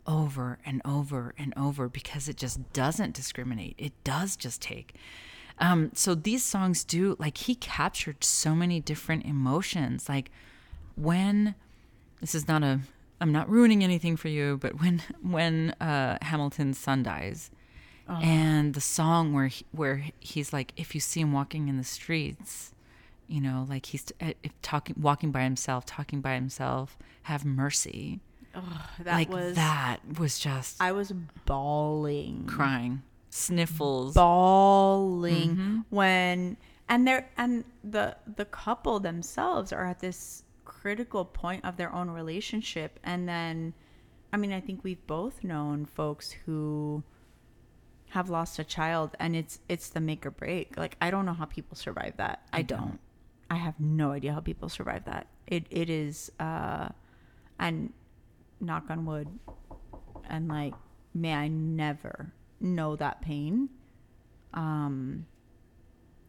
over 0.06 0.58
and 0.64 0.80
over 0.84 1.34
and 1.38 1.52
over 1.56 1.88
because 1.88 2.28
it 2.28 2.36
just 2.36 2.72
doesn't 2.72 3.14
discriminate. 3.14 3.74
It 3.78 3.92
does 4.04 4.36
just 4.36 4.62
take. 4.62 4.94
Um, 5.60 5.90
so 5.94 6.14
these 6.14 6.44
songs 6.44 6.84
do 6.84 7.16
like 7.18 7.38
he 7.38 7.54
captured 7.54 8.24
so 8.24 8.54
many 8.54 8.80
different 8.80 9.24
emotions. 9.24 10.08
Like 10.08 10.30
when 10.96 11.54
this 12.20 12.34
is 12.34 12.48
not 12.48 12.62
a 12.62 12.80
I'm 13.20 13.32
not 13.32 13.50
ruining 13.50 13.82
anything 13.82 14.16
for 14.16 14.28
you, 14.28 14.58
but 14.60 14.80
when 14.80 15.02
when 15.22 15.70
uh, 15.80 16.18
Hamilton's 16.22 16.78
son 16.78 17.02
dies, 17.02 17.50
and 18.08 18.74
the 18.74 18.80
song 18.80 19.32
where 19.32 19.48
he, 19.48 19.64
where 19.72 20.04
he's 20.20 20.52
like, 20.52 20.72
if 20.76 20.94
you 20.94 21.00
see 21.00 21.20
him 21.20 21.32
walking 21.32 21.68
in 21.68 21.76
the 21.76 21.84
streets, 21.84 22.72
you 23.26 23.40
know, 23.40 23.66
like 23.68 23.86
he's 23.86 24.10
uh, 24.20 24.32
if 24.42 24.52
talking, 24.62 24.96
walking 24.98 25.30
by 25.30 25.42
himself, 25.42 25.84
talking 25.84 26.20
by 26.20 26.34
himself, 26.34 26.96
have 27.24 27.44
mercy. 27.44 28.20
That 29.04 29.14
like 29.14 29.28
was 29.30 29.54
that 29.56 29.98
was 30.18 30.38
just 30.38 30.80
I 30.82 30.92
was 30.92 31.12
bawling. 31.44 32.46
crying, 32.46 33.02
sniffles. 33.30 34.14
bawling 34.14 35.50
Mm-hmm. 35.50 35.78
when 35.90 36.56
and 36.88 37.06
they're 37.06 37.28
and 37.36 37.64
the 37.84 38.16
the 38.36 38.44
couple 38.46 38.98
themselves 39.00 39.72
are 39.72 39.86
at 39.86 40.00
this 40.00 40.42
critical 40.64 41.24
point 41.24 41.64
of 41.64 41.76
their 41.76 41.92
own 41.94 42.10
relationship 42.10 42.98
and 43.04 43.28
then 43.28 43.74
i 44.32 44.36
mean 44.36 44.52
i 44.52 44.60
think 44.60 44.82
we've 44.84 45.04
both 45.06 45.42
known 45.44 45.84
folks 45.84 46.30
who 46.30 47.02
have 48.10 48.30
lost 48.30 48.58
a 48.58 48.64
child 48.64 49.10
and 49.20 49.36
it's 49.36 49.58
it's 49.68 49.88
the 49.90 50.00
make 50.00 50.24
or 50.24 50.30
break. 50.30 50.76
Like 50.76 50.96
i 51.00 51.10
don't 51.10 51.26
know 51.26 51.34
how 51.34 51.44
people 51.44 51.76
survive 51.76 52.16
that. 52.16 52.42
I, 52.52 52.62
don't. 52.62 52.98
i 53.50 53.56
have 53.56 53.78
no 53.78 54.12
idea 54.12 54.32
how 54.32 54.40
people 54.40 54.68
survive 54.68 55.04
that. 55.04 55.26
It 55.46 55.66
it 55.70 55.90
is 55.90 56.30
uh 56.40 56.88
and 57.58 57.92
knock 58.60 58.84
on 58.90 59.04
wood 59.06 59.28
and 60.28 60.48
like 60.48 60.74
may 61.14 61.32
i 61.34 61.48
never 61.48 62.32
know 62.60 62.96
that 62.96 63.20
pain. 63.22 63.68
Um 64.54 65.26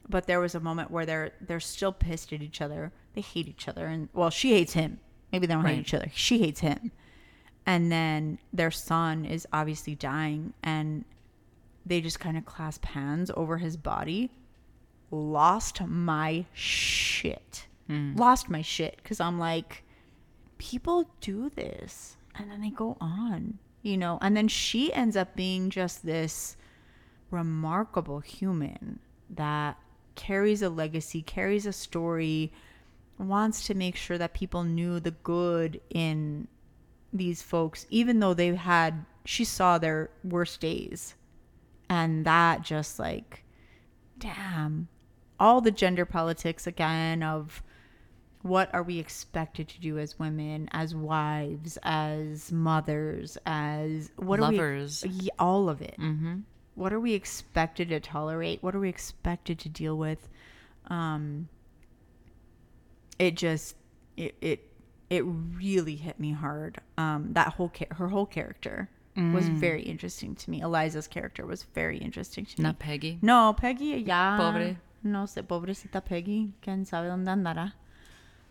but 0.08 0.26
there 0.26 0.40
was 0.40 0.56
a 0.56 0.60
moment 0.60 0.92
where 0.92 1.06
they're 1.06 1.32
they're 1.40 1.60
still 1.60 1.92
pissed 1.94 2.34
at 2.34 2.42
each 2.42 2.62
other. 2.62 2.92
They 3.14 3.22
hate 3.22 3.48
each 3.48 3.68
other 3.68 3.86
and 3.88 4.10
well 4.14 4.30
she 4.30 4.52
hates 4.54 4.74
him. 4.74 5.00
Maybe 5.32 5.46
they 5.48 5.54
don't 5.54 5.64
Right. 5.64 5.76
hate 5.76 5.82
each 5.82 5.94
other. 5.94 6.12
She 6.14 6.40
hates 6.40 6.60
him. 6.62 6.92
And 7.66 7.92
then 7.92 8.40
their 8.52 8.72
son 8.72 9.26
is 9.26 9.48
obviously 9.54 9.94
dying 9.96 10.54
and 10.64 11.06
they 11.90 12.02
just 12.02 12.20
kind 12.20 12.38
of 12.38 12.46
clasp 12.46 12.86
hands 12.86 13.30
over 13.36 13.58
his 13.58 13.76
body. 13.76 14.32
Lost 15.12 15.82
my 15.86 16.46
shit. 16.54 17.68
Hmm. 17.88 18.16
Lost 18.16 18.50
my 18.50 18.62
shit 18.62 18.98
because 18.98 19.20
i'm 19.20 19.40
like 19.40 19.84
people 20.60 21.10
do 21.22 21.50
this 21.50 22.18
and 22.36 22.52
then 22.52 22.62
they 22.62 22.70
go 22.70 22.96
on 23.02 23.58
you 23.82 23.98
know? 23.98 24.18
And 24.22 24.36
then 24.36 24.48
she 24.48 24.94
ends 24.94 25.16
up 25.16 25.36
being 25.36 25.70
just 25.70 26.06
this 26.06 26.58
remarkable 27.32 28.20
human 28.20 29.00
that 29.30 29.78
carries 30.16 30.62
a 30.62 30.70
legacy 30.70 31.22
carries 31.22 31.66
a 31.66 31.72
story 31.72 32.52
wants 33.20 33.68
to 33.68 33.74
make 33.76 33.96
sure 33.96 34.18
that 34.18 34.34
people 34.34 34.64
knew 34.64 35.00
the 35.00 35.12
good 35.12 35.80
in 35.92 36.48
these 37.14 37.42
folks 37.42 37.86
even 37.90 38.20
though 38.20 38.34
they 38.34 38.54
had 38.56 39.06
she 39.24 39.46
saw 39.46 39.78
their 39.78 40.10
worst 40.24 40.60
days 40.60 41.14
and 41.90 42.26
that 42.26 42.62
just 42.62 43.00
like 43.00 43.44
damn. 44.18 44.88
All 45.40 45.62
the 45.62 45.72
gender 45.72 46.06
politics 46.06 46.68
again 46.68 47.24
of 47.24 47.64
what 48.42 48.74
are 48.74 48.84
we 48.84 49.00
expected 49.00 49.68
to 49.70 49.80
do 49.80 49.98
as 49.98 50.20
women 50.20 50.68
as 50.72 50.94
wives 50.96 51.78
as 51.84 52.52
mothers 52.52 53.38
as 53.46 54.12
what 54.18 54.40
Lovers. 54.40 55.04
are 55.04 55.08
we 55.08 55.30
all 55.40 55.70
of 55.70 55.82
it. 55.82 55.96
Mm-hmm. 56.00 56.40
what 56.76 56.92
are 56.94 57.00
we 57.00 57.14
expected 57.14 57.90
to 57.90 58.00
tolerate? 58.00 58.62
What 58.64 58.76
are 58.76 58.80
we 58.80 58.90
expected 58.90 59.60
to 59.60 59.70
deal 59.70 59.98
with? 59.98 60.28
Um 60.88 61.48
it 63.18 63.36
just 63.36 63.76
it 64.18 64.36
it 64.42 64.66
it 65.10 65.24
really 65.26 65.96
hit 65.96 66.20
me 66.20 66.32
hard. 66.34 66.80
Um 66.98 67.34
that 67.34 67.54
whole 67.54 67.70
cha- 67.70 67.94
her 67.96 68.10
whole 68.10 68.26
character 68.26 68.90
was 69.34 69.48
very 69.50 69.82
interesting 69.84 70.36
to 70.36 70.50
me 70.50 70.62
eliza's 70.62 71.08
character 71.08 71.46
was 71.46 71.64
very 71.74 71.98
interesting 71.98 72.46
to 72.46 72.60
me 72.60 72.64
Not 72.64 72.80
Peggy. 72.80 73.20
no, 73.22 73.54
Peggy, 73.54 74.04
Yeah. 74.06 74.38
Pobre. 74.38 74.78
No 75.04 75.24
sé, 75.24 75.44
pobrecita 75.44 76.04
Peggy. 76.04 76.52
Quién 76.62 76.86
sabe 76.86 77.08
dónde 77.08 77.28
andará. 77.30 77.74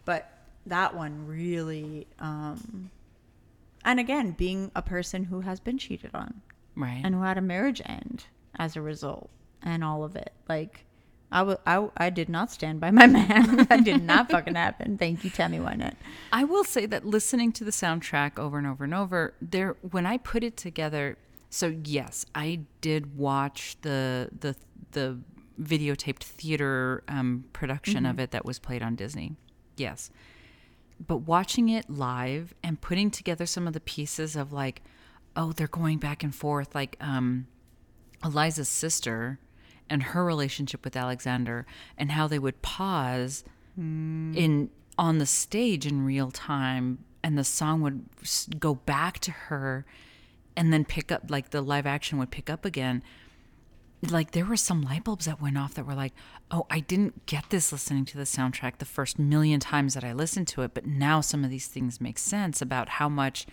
But 0.06 0.30
that 0.66 0.94
one 0.94 1.26
really, 1.26 2.06
um, 2.18 2.90
and 3.84 4.00
again, 4.00 4.32
being 4.32 4.70
a 4.74 4.80
person 4.82 5.24
who 5.24 5.40
has 5.42 5.60
been 5.60 5.76
cheated 5.78 6.10
on 6.14 6.40
Right. 6.74 7.00
and 7.04 7.14
who 7.14 7.22
had 7.22 7.36
a 7.38 7.42
marriage 7.42 7.82
end 7.84 8.26
as 8.58 8.76
a 8.76 8.80
result 8.82 9.28
and 9.62 9.84
all 9.84 10.04
of 10.04 10.16
it. 10.16 10.32
Like, 10.48 10.86
I 11.30 11.42
wa- 11.42 11.56
I, 11.66 11.88
I 11.96 12.10
did 12.10 12.28
not 12.28 12.50
stand 12.50 12.80
by 12.80 12.90
my 12.90 13.06
man. 13.18 13.66
that 13.68 13.84
did 13.84 14.02
not 14.02 14.30
fucking 14.30 14.54
happen. 14.54 14.96
Thank 14.98 15.24
you, 15.24 15.30
Tammy 15.30 15.58
Wynette. 15.58 15.96
I 16.32 16.44
will 16.44 16.64
say 16.64 16.86
that 16.86 17.04
listening 17.04 17.52
to 17.52 17.64
the 17.64 17.70
soundtrack 17.70 18.38
over 18.38 18.58
and 18.58 18.66
over 18.66 18.84
and 18.84 18.94
over, 18.94 19.34
there 19.40 19.76
when 19.82 20.06
I 20.06 20.16
put 20.18 20.42
it 20.42 20.56
together, 20.56 21.18
so 21.50 21.74
yes, 21.84 22.24
I 22.34 22.60
did 22.80 23.16
watch 23.16 23.76
the 23.82 24.30
the 24.38 24.56
the 24.92 25.18
videotaped 25.60 26.22
theater 26.22 27.02
um, 27.08 27.44
production 27.52 28.06
of 28.06 28.18
it 28.20 28.30
that 28.30 28.44
was 28.44 28.58
played 28.58 28.82
on 28.82 28.94
Disney. 28.94 29.34
Yes. 29.76 30.10
But 31.04 31.18
watching 31.18 31.68
it 31.68 31.90
live 31.90 32.54
and 32.62 32.80
putting 32.80 33.10
together 33.10 33.44
some 33.46 33.66
of 33.66 33.72
the 33.72 33.80
pieces 33.80 34.36
of 34.36 34.52
like, 34.52 34.82
oh, 35.36 35.52
they're 35.52 35.66
going 35.66 35.98
back 35.98 36.22
and 36.22 36.34
forth, 36.34 36.74
like 36.74 36.96
um, 37.00 37.46
Eliza's 38.24 38.68
sister 38.68 39.38
and 39.90 40.02
her 40.02 40.24
relationship 40.24 40.84
with 40.84 40.96
Alexander 40.96 41.66
and 41.96 42.12
how 42.12 42.26
they 42.26 42.38
would 42.38 42.60
pause 42.62 43.44
in 43.76 44.70
on 44.98 45.18
the 45.18 45.26
stage 45.26 45.86
in 45.86 46.04
real 46.04 46.30
time 46.30 46.98
and 47.22 47.38
the 47.38 47.44
song 47.44 47.80
would 47.80 48.04
go 48.58 48.74
back 48.74 49.18
to 49.20 49.30
her 49.30 49.84
and 50.56 50.72
then 50.72 50.84
pick 50.84 51.12
up 51.12 51.30
like 51.30 51.50
the 51.50 51.60
live 51.60 51.86
action 51.86 52.18
would 52.18 52.30
pick 52.30 52.50
up 52.50 52.64
again. 52.64 53.02
Like 54.02 54.32
there 54.32 54.44
were 54.44 54.56
some 54.56 54.82
light 54.82 55.04
bulbs 55.04 55.26
that 55.26 55.40
went 55.40 55.58
off 55.58 55.74
that 55.74 55.86
were 55.86 55.94
like 55.94 56.12
oh 56.52 56.66
i 56.70 56.78
didn't 56.78 57.26
get 57.26 57.50
this 57.50 57.72
listening 57.72 58.04
to 58.04 58.16
the 58.16 58.22
soundtrack 58.22 58.78
the 58.78 58.84
first 58.84 59.18
million 59.18 59.58
times 59.58 59.94
that 59.94 60.04
i 60.04 60.12
listened 60.12 60.46
to 60.46 60.62
it 60.62 60.72
but 60.72 60.86
now 60.86 61.20
some 61.20 61.42
of 61.42 61.50
these 61.50 61.66
things 61.66 62.00
make 62.00 62.16
sense 62.16 62.62
about 62.62 62.88
how 62.90 63.08
much 63.08 63.44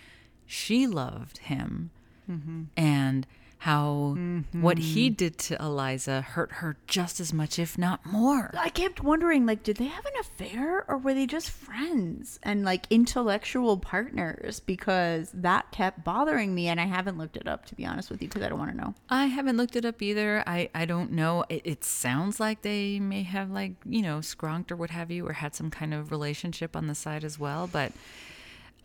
she 0.45 0.87
loved 0.87 1.39
him. 1.39 1.91
Mm-hmm. 2.29 2.63
And 2.77 3.27
how 3.59 4.15
what 4.51 4.77
he 4.77 5.07
mm-hmm. 5.07 5.15
did 5.15 5.37
to 5.37 5.61
eliza 5.61 6.21
hurt 6.21 6.51
her 6.53 6.77
just 6.87 7.19
as 7.19 7.33
much 7.33 7.57
if 7.57 7.77
not 7.77 8.05
more 8.05 8.51
I 8.65 8.69
kept 8.69 9.03
wondering, 9.03 9.45
like, 9.45 9.63
did 9.63 9.77
they 9.77 9.85
have 9.85 10.05
an 10.05 10.13
affair 10.19 10.85
or 10.87 10.97
were 10.97 11.13
they 11.13 11.27
just 11.27 11.49
friends 11.49 12.39
and 12.43 12.63
like 12.63 12.87
intellectual 12.89 13.77
partners? 13.77 14.59
Because 14.59 15.29
that 15.33 15.71
kept 15.71 16.03
bothering 16.03 16.53
me, 16.53 16.67
and 16.67 16.79
I 16.79 16.85
haven't 16.85 17.17
looked 17.17 17.37
it 17.37 17.47
up 17.47 17.65
to 17.67 17.75
be 17.75 17.85
honest 17.85 18.09
with 18.09 18.21
you, 18.21 18.27
because 18.27 18.41
I 18.41 18.49
don't 18.49 18.59
want 18.59 18.71
to 18.71 18.77
know. 18.77 18.95
I 19.09 19.27
haven't 19.27 19.57
looked 19.57 19.75
it 19.75 19.85
up 19.85 20.01
either. 20.01 20.43
I, 20.47 20.69
I 20.73 20.85
don't 20.85 21.11
know. 21.11 21.45
It, 21.49 21.61
it 21.63 21.83
sounds 21.83 22.39
like 22.39 22.61
they 22.61 22.99
may 22.99 23.23
have, 23.23 23.51
like, 23.51 23.73
you 23.85 24.01
know, 24.01 24.17
skronked 24.19 24.71
or 24.71 24.75
what 24.75 24.89
have 24.89 25.11
you, 25.11 25.27
or 25.27 25.33
had 25.33 25.55
some 25.55 25.69
kind 25.69 25.93
of 25.93 26.11
relationship 26.11 26.75
on 26.75 26.87
the 26.87 26.95
side 26.95 27.23
as 27.23 27.37
well. 27.37 27.67
But 27.71 27.91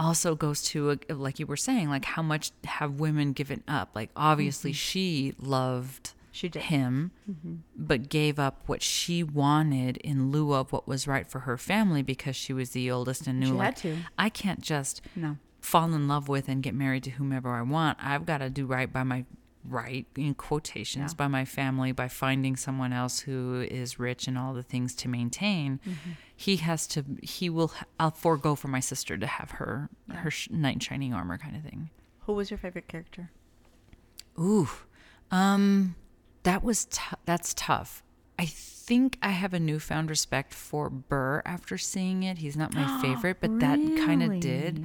also 0.00 0.34
goes 0.34 0.62
to, 0.62 0.90
uh, 1.10 1.14
like 1.14 1.38
you 1.38 1.46
were 1.46 1.56
saying, 1.56 1.88
like, 1.90 2.04
how 2.04 2.22
much 2.22 2.50
have 2.64 2.98
women 2.98 3.32
given 3.32 3.62
up? 3.68 3.90
Like, 3.94 4.10
obviously, 4.16 4.70
mm-hmm. 4.70 4.76
she 4.76 5.34
loved 5.38 6.14
She 6.32 6.48
did. 6.48 6.62
him, 6.62 7.10
mm-hmm. 7.30 7.54
but 7.76 8.08
gave 8.08 8.38
up 8.38 8.62
what 8.66 8.82
she 8.82 9.22
wanted 9.22 9.96
in 9.98 10.30
lieu 10.32 10.52
of 10.54 10.72
what 10.72 10.88
was 10.88 11.06
right 11.06 11.26
for 11.28 11.40
her 11.40 11.56
family 11.58 12.02
because 12.02 12.34
she 12.36 12.52
was 12.52 12.70
the 12.70 12.90
oldest 12.90 13.26
and 13.26 13.38
knew 13.40 13.46
She 13.46 13.52
like 13.52 13.64
had 13.66 13.76
to. 13.78 13.96
I 14.18 14.28
can't 14.28 14.60
just 14.62 15.02
No. 15.14 15.36
fall 15.60 15.92
in 15.94 16.08
love 16.08 16.28
with 16.28 16.48
and 16.48 16.62
get 16.62 16.74
married 16.74 17.04
to 17.04 17.10
whomever 17.10 17.50
I 17.50 17.62
want. 17.62 17.98
I've 18.00 18.24
got 18.26 18.38
to 18.38 18.48
do 18.50 18.66
right 18.66 18.90
by 18.92 19.02
my 19.02 19.24
right 19.68 20.06
in 20.16 20.32
quotations 20.34 21.12
Yeah. 21.12 21.16
by 21.16 21.28
my 21.28 21.44
family 21.44 21.92
by 21.92 22.08
finding 22.08 22.56
someone 22.56 22.94
else 22.94 23.20
who 23.20 23.60
is 23.70 23.98
rich 23.98 24.26
and 24.26 24.38
all 24.38 24.54
the 24.54 24.62
things 24.62 24.94
to 24.94 25.08
maintain. 25.08 25.80
Mm-hmm. 25.86 26.10
He 26.40 26.56
has 26.56 26.86
to. 26.88 27.04
He 27.22 27.50
will. 27.50 27.70
I'll 27.98 28.12
forego 28.12 28.54
for 28.54 28.68
my 28.68 28.80
sister 28.80 29.18
to 29.18 29.26
have 29.26 29.50
her 29.52 29.90
her 30.10 30.30
sh- 30.30 30.48
knight 30.50 30.82
shining 30.82 31.12
armor 31.12 31.36
kind 31.36 31.54
of 31.54 31.62
thing. 31.62 31.90
Who 32.20 32.32
was 32.32 32.50
your 32.50 32.56
favorite 32.56 32.88
character? 32.88 33.30
Ooh, 34.38 34.68
um, 35.30 35.96
that 36.44 36.64
was 36.64 36.86
tou- 36.86 37.16
that's 37.26 37.52
tough. 37.52 38.02
I 38.38 38.46
think 38.46 39.18
I 39.22 39.30
have 39.32 39.52
a 39.52 39.60
newfound 39.60 40.08
respect 40.08 40.54
for 40.54 40.88
Burr 40.88 41.42
after 41.44 41.76
seeing 41.76 42.22
it. 42.22 42.38
He's 42.38 42.56
not 42.56 42.74
my 42.74 43.00
favorite, 43.02 43.36
but 43.40 43.60
that 43.60 43.76
kind 44.06 44.22
of 44.22 44.40
did 44.40 44.82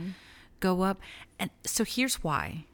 go 0.59 0.81
up. 0.81 0.99
And 1.39 1.49
so 1.63 1.85
here's 1.85 2.15
why. 2.21 2.65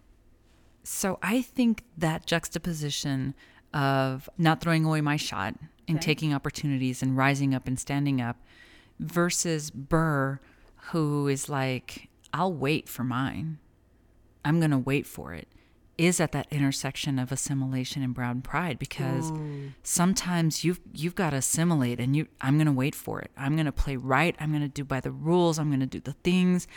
So 0.84 1.20
I 1.22 1.44
think 1.44 1.84
that 2.00 2.26
juxtaposition 2.26 3.36
of 3.76 4.28
not 4.40 4.60
throwing 4.60 4.86
away 4.86 5.02
my 5.02 5.18
shot 5.18 5.54
and 5.88 5.98
Okay. 6.00 6.06
taking 6.06 6.34
opportunities 6.34 7.04
and 7.04 7.16
rising 7.16 7.54
up 7.54 7.68
and 7.68 7.80
standing 7.80 8.20
up 8.20 8.38
versus 9.02 9.72
Burr, 9.72 10.40
who 10.92 11.28
is 11.28 11.50
like, 11.50 12.10
I'll 12.34 12.54
wait 12.54 12.88
for 12.88 13.04
mine. 13.04 13.58
I'm 14.46 14.60
going 14.60 14.72
to 14.72 14.78
wait 14.78 15.06
for 15.06 15.34
it, 15.34 15.48
is 15.98 16.20
at 16.20 16.32
that 16.32 16.48
intersection 16.50 17.20
of 17.20 17.32
assimilation 17.32 18.02
and 18.02 18.14
brown 18.14 18.42
pride 18.42 18.80
because 18.80 19.32
sometimes 19.84 20.64
you've 20.64 20.80
you've 20.94 21.16
got 21.16 21.32
to 21.32 21.38
assimilate 21.38 22.00
and 22.00 22.16
you 22.16 22.28
I'm 22.40 22.58
going 22.58 22.66
to 22.68 22.72
wait 22.72 22.96
for 22.96 23.20
it. 23.20 23.30
I'm 23.38 23.56
going 23.56 23.66
to 23.66 23.72
play 23.72 23.98
right. 23.98 24.36
I'm 24.40 24.50
going 24.50 24.64
to 24.64 24.68
do 24.68 24.84
by 24.84 25.00
the 25.00 25.12
rules. 25.12 25.60
I'm 25.60 25.70
going 25.70 25.82
to 25.82 25.86
do 25.86 26.00
the 26.00 26.14
things. 26.14 26.68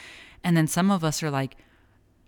And 0.43 0.57
then 0.57 0.67
some 0.67 0.91
of 0.91 1.05
us 1.05 1.23
are 1.23 1.31
like 1.31 1.57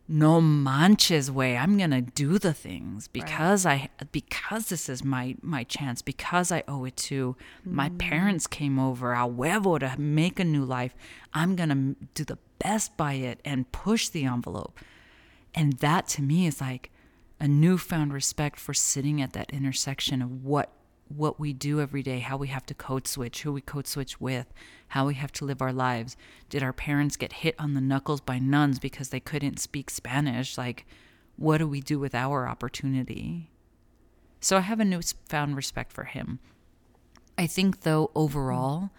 no 0.09 0.41
manches 0.41 1.31
way 1.31 1.57
i'm 1.57 1.77
gonna 1.77 2.01
do 2.01 2.39
the 2.39 2.53
things 2.53 3.09
because 3.09 3.67
i 3.67 3.89
because 4.13 4.69
this 4.69 4.89
is 4.89 5.03
my 5.03 5.35
my 5.43 5.65
chance 5.65 6.01
because 6.01 6.53
i 6.53 6.63
owe 6.69 6.85
it 6.85 6.97
to 6.97 7.37
my 7.65 7.89
mm. 7.89 7.99
parents 7.99 8.47
came 8.47 8.79
over 8.79 9.13
a 9.13 9.27
huevo 9.27 9.79
to 9.79 10.01
make 10.01 10.39
a 10.39 10.45
new 10.45 10.65
life. 10.65 10.95
I'm 11.33 11.57
gonna 11.57 11.95
do 12.15 12.25
the 12.25 12.39
best 12.59 12.97
by 12.97 13.15
it 13.15 13.41
and 13.45 13.71
push 13.73 14.09
the 14.09 14.25
envelope. 14.25 14.79
And 15.55 15.75
that 15.75 16.07
to 16.09 16.23
me 16.23 16.47
is 16.47 16.61
like 16.61 16.91
a 17.41 17.49
newfound 17.49 18.13
respect 18.13 18.59
for 18.59 18.75
sitting 18.75 19.21
at 19.21 19.33
that 19.33 19.53
intersection 19.53 20.23
of 20.23 20.45
what 20.45 20.71
what 21.09 21.39
we 21.39 21.53
do 21.53 21.81
every 21.81 22.03
day, 22.03 22.19
how 22.19 22.37
we 22.37 22.49
have 22.49 22.67
to 22.67 22.75
code 22.75 23.07
switch, 23.07 23.43
who 23.43 23.53
we 23.53 23.61
code 23.61 23.87
switch 23.87 24.21
with, 24.21 24.53
how 24.89 25.07
we 25.07 25.15
have 25.15 25.33
to 25.33 25.45
live 25.45 25.63
our 25.63 25.73
lives. 25.73 26.17
Did 26.49 26.63
our 26.63 26.73
parents 26.73 27.17
get 27.17 27.33
hit 27.33 27.55
on 27.59 27.75
the 27.75 27.81
knuckles 27.81 28.21
by 28.21 28.39
nuns 28.39 28.79
because 28.79 29.11
they 29.11 29.21
couldn't 29.21 29.61
speak 29.61 29.91
Spanish? 29.91 30.59
Like, 30.59 30.87
what 31.37 31.59
do 31.59 31.69
we 31.69 31.81
do 31.81 31.99
with 31.99 32.15
our 32.15 32.49
opportunity? 32.49 33.51
So 34.41 34.57
I 34.57 34.61
have 34.61 34.81
a 34.81 34.85
newfound 34.85 35.57
respect 35.57 35.93
for 35.93 36.05
him. 36.05 36.39
I 37.39 37.47
think, 37.47 37.83
though, 37.83 38.11
overall, 38.15 38.91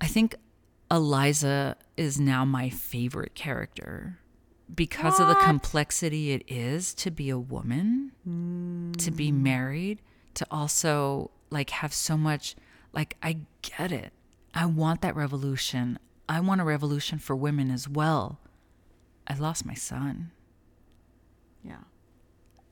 I 0.00 0.06
think 0.06 0.34
Eliza 0.90 1.76
is 1.96 2.18
now 2.18 2.44
my 2.44 2.68
favorite 2.68 3.34
character 3.34 4.18
because 4.74 5.20
of 5.20 5.28
the 5.28 5.34
complexity 5.34 6.32
it 6.32 6.44
is 6.48 6.94
to 6.94 7.10
be 7.10 7.30
a 7.30 7.38
woman, 7.38 8.12
to 8.98 9.10
be 9.10 9.30
hmm. 9.30 9.42
married, 9.42 10.00
to 10.34 10.46
also 10.50 11.30
like 11.50 11.70
have 11.70 11.92
so 11.92 12.16
much 12.16 12.54
like 12.92 13.16
I 13.22 13.38
get 13.62 13.92
it. 13.92 14.12
I 14.54 14.66
want 14.66 15.00
that 15.02 15.16
revolution. 15.16 15.98
I 16.28 16.40
want 16.40 16.60
a 16.60 16.64
revolution 16.64 17.18
for 17.18 17.34
women 17.36 17.70
as 17.70 17.88
well. 17.88 18.38
I 19.26 19.34
lost 19.34 19.64
my 19.66 19.74
son. 19.74 20.30
Yeah. 21.64 21.76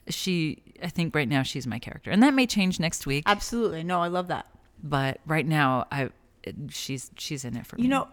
She 0.08 0.62
I 0.82 0.88
think 0.88 1.14
right 1.14 1.28
now 1.28 1.42
she's 1.42 1.66
my 1.66 1.78
character. 1.78 2.10
And 2.10 2.22
that 2.22 2.34
may 2.34 2.46
change 2.46 2.80
next 2.80 3.06
week, 3.06 3.24
Absolutely. 3.26 3.82
No, 3.84 4.00
I 4.00 4.08
love 4.08 4.28
that. 4.28 4.46
but 4.82 5.20
right 5.26 5.46
now 5.46 5.86
I 5.92 6.10
she's 6.70 7.10
she's 7.18 7.44
in 7.44 7.56
it 7.56 7.66
for 7.66 7.76
me. 7.76 7.82
You 7.82 7.88
know, 7.90 8.08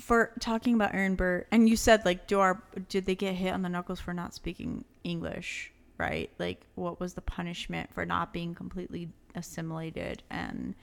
for 0.00 0.32
talking 0.40 0.74
about 0.74 0.94
Aaron 0.94 1.14
Burr, 1.14 1.46
and 1.52 1.68
you 1.68 1.76
said 1.76 2.04
like, 2.04 2.26
do 2.26 2.40
our 2.40 2.60
did 2.88 3.06
they 3.06 3.14
get 3.14 3.34
hit 3.34 3.52
on 3.52 3.62
the 3.62 3.68
knuckles 3.68 4.00
for 4.00 4.12
not 4.12 4.34
speaking 4.34 4.84
English? 5.04 5.72
Right? 5.98 6.30
Like, 6.38 6.64
what 6.76 7.00
was 7.00 7.14
the 7.14 7.20
punishment 7.20 7.92
for 7.92 8.06
not 8.06 8.32
being 8.32 8.54
completely 8.54 9.08
assimilated? 9.34 10.22
And 10.30 10.74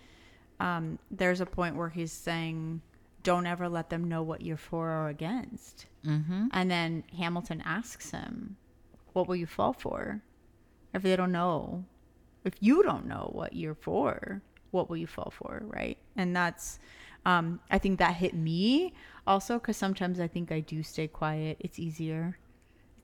um, 0.60 1.00
there's 1.10 1.42
a 1.42 1.46
point 1.46 1.76
where 1.76 1.90
he's 1.90 2.12
saying, 2.12 2.82
"Don't 3.24 3.46
ever 3.48 3.70
let 3.70 3.90
them 3.90 4.10
know 4.10 4.24
what 4.24 4.42
you're 4.42 4.58
for 4.58 4.90
or 4.90 5.08
against." 5.10 5.86
mm-hmm. 6.06 6.48
And 6.52 6.70
then 6.70 7.04
Hamilton 7.18 7.62
asks 7.66 8.12
him, 8.12 8.58
"What 9.14 9.28
will 9.28 9.36
you 9.36 9.46
fall 9.48 9.74
for? 9.74 10.22
If 10.94 11.02
they 11.02 11.16
don't 11.16 11.32
know, 11.32 11.86
if 12.44 12.54
you 12.60 12.84
don't 12.84 13.06
know 13.06 13.30
what 13.34 13.54
you're 13.54 13.76
for, 13.76 14.42
what 14.72 14.90
will 14.90 14.98
you 14.98 15.08
fall 15.08 15.32
for?" 15.36 15.62
Right? 15.66 15.98
And 16.16 16.36
that's, 16.36 16.80
um, 17.26 17.60
I 17.72 17.78
think 17.78 18.00
that 18.00 18.16
hit 18.16 18.34
me 18.34 18.94
also 19.26 19.60
because 19.60 19.78
sometimes 19.78 20.20
I 20.20 20.28
think 20.28 20.52
I 20.52 20.60
do 20.60 20.84
stay 20.84 21.08
quiet. 21.08 21.58
It's 21.60 21.80
easier. 21.80 22.38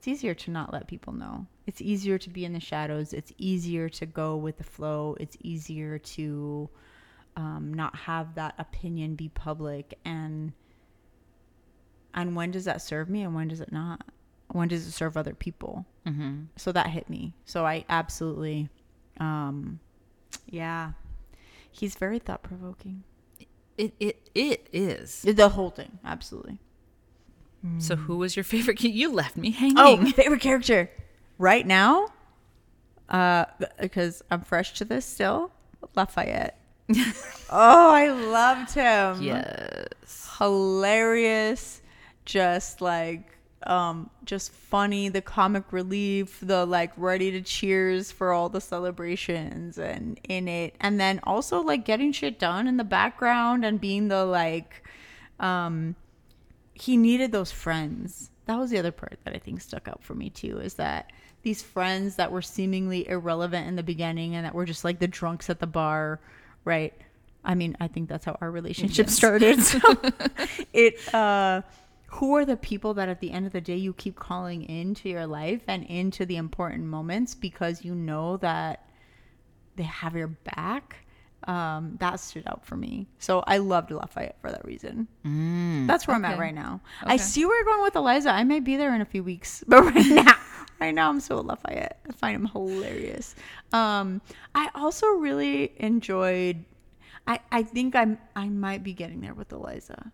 It's 0.02 0.08
easier 0.08 0.34
to 0.34 0.50
not 0.50 0.72
let 0.72 0.88
people 0.88 1.12
know. 1.12 1.46
It's 1.64 1.80
easier 1.80 2.18
to 2.18 2.28
be 2.28 2.44
in 2.44 2.52
the 2.52 2.58
shadows. 2.58 3.12
It's 3.12 3.32
easier 3.38 3.88
to 3.90 4.04
go 4.04 4.34
with 4.36 4.58
the 4.58 4.64
flow. 4.64 5.16
It's 5.20 5.36
easier 5.42 5.96
to 5.96 6.68
um, 7.36 7.72
not 7.72 7.94
have 7.94 8.34
that 8.34 8.56
opinion 8.58 9.14
be 9.14 9.28
public 9.28 9.96
and 10.04 10.54
and 12.14 12.34
when 12.34 12.50
does 12.50 12.64
that 12.64 12.82
serve 12.82 13.08
me 13.08 13.22
and 13.22 13.32
when 13.32 13.46
does 13.46 13.60
it 13.60 13.70
not 13.70 14.02
when 14.48 14.66
does 14.66 14.86
it 14.88 14.90
serve 14.90 15.16
other 15.16 15.34
people 15.34 15.86
Mm-hmm. 16.04 16.46
so 16.56 16.72
that 16.72 16.88
hit 16.88 17.08
me 17.08 17.32
so 17.46 17.64
i 17.64 17.84
absolutely 17.88 18.68
um 19.18 19.78
yeah 20.48 20.92
he's 21.70 21.94
very 21.94 22.18
thought-provoking 22.18 23.04
It 23.78 23.94
it 24.00 24.28
it 24.34 24.68
is. 24.72 25.22
the 25.22 25.48
whole 25.50 25.70
thing 25.70 26.00
absolutely 26.04 26.58
So 27.78 27.94
who 27.94 28.16
was 28.16 28.34
your 28.36 28.44
favorite? 28.44 28.82
You 28.82 29.12
left 29.12 29.36
me 29.36 29.52
hanging. 29.52 29.78
oh 29.78 30.04
favorite 30.16 30.40
character 30.40 30.90
right 31.38 31.66
now 31.66 32.08
uh 33.08 33.44
because 33.80 34.22
i'm 34.30 34.40
fresh 34.40 34.72
to 34.74 34.84
this 34.84 35.04
still 35.04 35.50
lafayette 35.96 36.58
oh 37.50 37.90
i 37.92 38.08
loved 38.08 38.72
him 38.72 39.22
yes. 39.22 40.30
hilarious 40.38 41.82
just 42.24 42.80
like 42.80 43.36
um 43.64 44.10
just 44.24 44.52
funny 44.52 45.08
the 45.08 45.20
comic 45.20 45.64
relief 45.72 46.38
the 46.42 46.64
like 46.64 46.92
ready 46.96 47.30
to 47.30 47.40
cheers 47.40 48.10
for 48.10 48.32
all 48.32 48.48
the 48.48 48.60
celebrations 48.60 49.78
and 49.78 50.18
in 50.28 50.48
it 50.48 50.74
and 50.80 50.98
then 50.98 51.20
also 51.24 51.60
like 51.60 51.84
getting 51.84 52.12
shit 52.12 52.38
done 52.38 52.66
in 52.66 52.76
the 52.76 52.84
background 52.84 53.64
and 53.64 53.80
being 53.80 54.08
the 54.08 54.24
like 54.24 54.82
um 55.38 55.94
he 56.82 56.96
needed 56.96 57.30
those 57.30 57.52
friends. 57.52 58.30
That 58.46 58.58
was 58.58 58.70
the 58.70 58.78
other 58.78 58.90
part 58.90 59.18
that 59.24 59.34
i 59.34 59.38
think 59.38 59.60
stuck 59.60 59.86
out 59.86 60.02
for 60.02 60.14
me 60.14 60.28
too 60.28 60.58
is 60.58 60.74
that 60.74 61.12
these 61.42 61.62
friends 61.62 62.16
that 62.16 62.32
were 62.32 62.42
seemingly 62.42 63.08
irrelevant 63.08 63.68
in 63.68 63.76
the 63.76 63.84
beginning 63.84 64.34
and 64.34 64.44
that 64.44 64.52
were 64.52 64.64
just 64.64 64.84
like 64.84 64.98
the 64.98 65.06
drunks 65.06 65.48
at 65.48 65.60
the 65.60 65.66
bar 65.66 66.20
right? 66.64 66.92
I 67.44 67.54
mean 67.54 67.76
i 67.80 67.86
think 67.86 68.08
that's 68.08 68.24
how 68.24 68.36
our 68.40 68.50
relationship 68.50 69.08
started 69.08 69.60
so 69.62 69.78
it 70.72 71.14
uh 71.14 71.62
who 72.06 72.34
are 72.36 72.44
the 72.44 72.56
people 72.56 72.94
that 72.94 73.08
at 73.08 73.20
the 73.20 73.30
end 73.30 73.46
of 73.46 73.52
the 73.52 73.60
day 73.60 73.76
you 73.76 73.92
keep 73.94 74.16
calling 74.16 74.62
into 74.68 75.08
your 75.08 75.26
life 75.26 75.62
and 75.68 75.84
into 75.84 76.26
the 76.26 76.36
important 76.36 76.84
moments 76.84 77.34
because 77.34 77.84
you 77.84 77.94
know 77.94 78.36
that 78.38 78.86
they 79.76 79.84
have 79.84 80.14
your 80.16 80.28
back 80.28 81.01
um 81.48 81.96
that 81.98 82.20
stood 82.20 82.44
out 82.46 82.64
for 82.64 82.76
me. 82.76 83.06
So 83.18 83.42
i 83.46 83.58
loved 83.58 83.90
lafayette 83.90 84.36
for 84.40 84.50
that 84.50 84.64
reason. 84.64 85.08
That's 85.86 86.06
where 86.06 86.16
i'm 86.16 86.24
at 86.24 86.38
right 86.38 86.54
now. 86.54 86.80
I 87.02 87.16
see 87.16 87.44
where 87.44 87.56
you're 87.56 87.64
going 87.64 87.82
with 87.82 87.96
eliza. 87.96 88.30
I 88.30 88.44
may 88.44 88.60
be 88.60 88.76
there 88.76 88.94
in 88.94 89.00
a 89.00 89.06
few 89.06 89.22
weeks 89.22 89.64
but 89.68 89.82
right 89.82 90.06
now 90.06 90.36
right 90.80 90.94
now 90.94 91.08
i'm 91.08 91.20
so 91.20 91.40
lafayette. 91.40 91.98
I 92.08 92.12
find 92.12 92.36
him 92.36 92.46
hilarious. 92.46 93.34
Um 93.72 94.20
i 94.54 94.70
also 94.74 95.06
really 95.08 95.72
enjoyed 95.76 96.64
i 97.26 97.40
i 97.50 97.62
think 97.62 97.94
i'm 97.94 98.18
i 98.36 98.48
might 98.48 98.82
be 98.82 98.92
getting 98.92 99.20
there 99.20 99.34
with 99.34 99.52
eliza. 99.52 100.12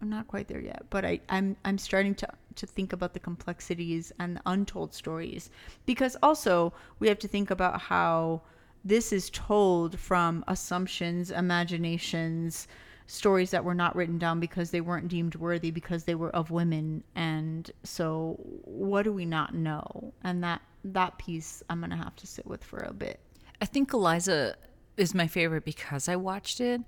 I'm 0.00 0.10
not 0.10 0.28
quite 0.28 0.46
there 0.48 0.60
yet, 0.60 0.84
but 0.90 1.04
I, 1.04 1.20
I'm 1.28 1.56
I'm 1.64 1.78
starting 1.78 2.14
to 2.16 2.28
to 2.56 2.66
think 2.66 2.92
about 2.92 3.12
the 3.14 3.20
complexities 3.20 4.12
and 4.18 4.36
the 4.36 4.42
untold 4.46 4.94
stories 4.94 5.50
because 5.84 6.16
also 6.22 6.72
we 6.98 7.08
have 7.08 7.18
to 7.20 7.28
think 7.28 7.50
about 7.50 7.80
how 7.80 8.42
this 8.86 9.12
is 9.12 9.28
told 9.30 9.98
from 9.98 10.44
assumptions, 10.48 11.30
imaginations, 11.30 12.68
stories 13.06 13.50
that 13.50 13.64
were 13.64 13.74
not 13.74 13.94
written 13.94 14.18
down 14.18 14.40
because 14.40 14.70
they 14.70 14.80
weren't 14.80 15.08
deemed 15.08 15.34
worthy 15.34 15.70
because 15.70 16.04
they 16.04 16.14
were 16.14 16.34
of 16.34 16.50
women 16.50 17.04
and 17.14 17.70
so 17.84 18.36
what 18.64 19.02
do 19.04 19.12
we 19.12 19.24
not 19.24 19.54
know 19.54 20.12
and 20.24 20.42
that 20.42 20.60
that 20.82 21.16
piece 21.16 21.62
i'm 21.70 21.80
gonna 21.80 21.96
have 21.96 22.16
to 22.16 22.26
sit 22.26 22.44
with 22.48 22.64
for 22.64 22.78
a 22.78 22.92
bit 22.92 23.20
I 23.60 23.64
think 23.64 23.92
Eliza 23.92 24.56
is 24.96 25.14
my 25.14 25.26
favorite 25.26 25.64
because 25.64 26.08
I 26.08 26.16
watched 26.16 26.60
it. 26.60 26.82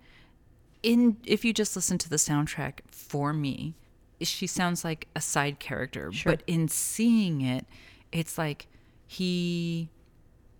In 0.82 1.16
if 1.24 1.44
you 1.44 1.52
just 1.54 1.74
listen 1.74 1.96
to 1.98 2.10
the 2.10 2.16
soundtrack 2.16 2.80
for 2.90 3.32
me, 3.32 3.74
she 4.20 4.46
sounds 4.46 4.84
like 4.84 5.08
a 5.16 5.20
side 5.22 5.60
character, 5.60 6.12
Sure. 6.12 6.32
but 6.32 6.42
in 6.46 6.68
seeing 6.68 7.40
it, 7.40 7.64
it's 8.12 8.36
like 8.36 8.66
he 9.06 9.88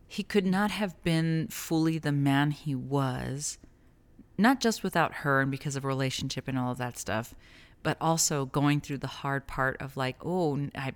he 0.09 0.23
could 0.23 0.47
not 0.47 0.71
have 0.71 1.01
been 1.03 1.49
fully 1.49 1.99
the 1.99 2.13
man 2.13 2.51
he 2.51 2.75
was, 2.75 3.59
not 4.39 4.59
just 4.59 4.83
without 4.83 5.15
her 5.17 5.43
and 5.43 5.51
because 5.51 5.77
of 5.77 5.85
relationship 5.85 6.49
and 6.49 6.59
all 6.59 6.73
of 6.73 6.79
that 6.79 6.97
stuff, 6.97 7.35
but 7.83 7.99
also 8.01 8.47
going 8.47 8.81
through 8.81 8.99
the 8.99 9.07
hard 9.07 9.47
part 9.47 9.77
of 9.81 9.97
like, 9.99 10.17
oh, 10.25 10.69
I 10.75 10.93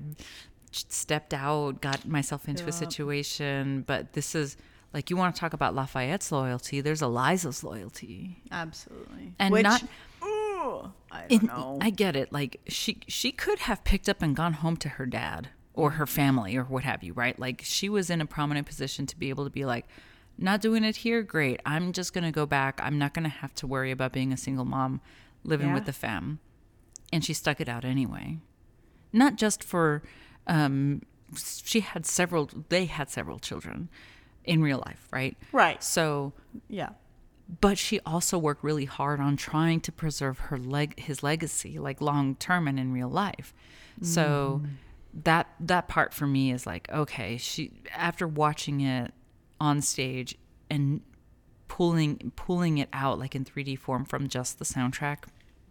stepped 0.73 1.35
out, 1.35 1.83
got 1.83 2.07
myself 2.07 2.49
into 2.49 2.67
a 2.67 2.73
situation, 2.73 3.83
but 3.87 4.15
this 4.15 4.35
is 4.35 4.57
like 4.95 5.11
you 5.11 5.17
want 5.17 5.35
to 5.35 5.41
talk 5.41 5.53
about 5.53 5.75
Lafayette's 5.75 6.33
loyalty. 6.33 6.81
There's 6.81 7.03
Eliza's 7.03 7.63
loyalty, 7.63 8.43
absolutely 8.51 9.35
and 9.39 9.53
Which, 9.53 9.63
not. 9.63 9.83
ooh, 10.25 10.93
i 11.11 11.27
don't 11.29 11.43
know 11.45 11.79
I 11.81 11.91
get 11.91 12.17
it. 12.17 12.33
Like 12.33 12.61
she 12.67 12.99
she 13.09 13.31
could 13.33 13.61
have 13.61 13.85
picked 13.85 14.09
up 14.09 14.23
and 14.23 14.35
gone 14.35 14.55
home 14.55 14.77
to 14.79 14.89
her 14.91 15.07
dad 15.07 15.51
or 15.75 15.93
her 15.93 16.07
family 16.07 16.57
or 16.57 16.65
what 16.65 16.85
have 16.85 17.03
you, 17.03 17.13
right? 17.13 17.39
Like 17.39 17.63
she 17.65 17.89
was 17.89 18.11
in 18.11 18.21
a 18.21 18.27
prominent 18.27 18.67
position 18.67 19.07
to 19.07 19.19
be 19.19 19.31
able 19.31 19.45
to 19.45 19.51
be 19.51 19.65
like, 19.65 19.87
not 20.39 20.61
doing 20.61 20.85
it 20.85 20.97
here, 20.97 21.23
great. 21.23 21.61
I'm 21.65 21.93
just 21.93 22.13
gonna 22.13 22.33
go 22.33 22.47
back. 22.47 22.81
I'm 22.83 22.99
not 22.99 23.15
gonna 23.15 23.29
have 23.29 23.55
to 23.57 23.67
worry 23.67 23.91
about 23.91 24.13
being 24.13 24.33
a 24.33 24.37
single 24.37 24.65
mom 24.65 25.01
living 25.45 25.69
Yeah. 25.69 25.75
with 25.75 25.87
the 25.87 25.93
fam. 25.93 26.41
And 27.13 27.25
she 27.25 27.33
stuck 27.35 27.61
it 27.61 27.69
out 27.69 27.85
anyway. 27.85 28.39
Not 29.13 29.37
just 29.37 29.63
for 29.65 30.03
um 30.47 31.03
she 31.37 31.81
had 31.81 32.05
several 32.05 32.51
they 32.69 32.85
had 32.87 33.09
several 33.09 33.39
children 33.39 33.89
in 34.45 34.61
real 34.63 34.83
life, 34.87 35.07
right? 35.13 35.37
right 35.53 35.83
So 35.83 36.33
yeah 36.69 36.91
but 37.61 37.77
she 37.77 38.01
also 38.07 38.39
worked 38.39 38.65
really 38.65 38.85
hard 38.87 39.21
on 39.21 39.37
trying 39.37 39.79
to 39.81 39.93
preserve 39.93 40.39
her 40.39 40.57
leg 40.59 40.99
his 40.99 41.23
legacy 41.23 41.79
like 41.79 42.01
long 42.01 42.35
term 42.37 42.67
and 42.69 42.79
in 42.81 42.93
real 42.93 43.09
life 43.11 43.53
so 44.01 44.63
that 45.15 45.49
that 45.61 45.89
part 45.89 46.15
for 46.15 46.27
me 46.27 46.51
is 46.51 46.67
like 46.67 46.91
okay 46.91 47.37
she 47.37 47.71
after 47.95 48.27
watching 48.27 48.81
it 48.81 49.13
on 49.61 49.81
stage 49.81 50.37
and 50.71 51.03
pulling 51.69 52.33
pulling 52.37 52.79
it 52.79 52.89
out 52.93 53.19
like 53.19 53.35
in 53.35 53.45
3D 53.45 53.79
form 53.79 54.05
from 54.05 54.29
just 54.29 54.59
the 54.59 54.65
soundtrack 54.65 55.25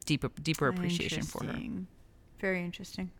deeper 0.05 0.29
deeper 0.41 0.67
appreciation 0.67 1.23
for 1.23 1.43
her. 1.45 1.59
Very 2.39 2.63
interesting. 2.63 3.11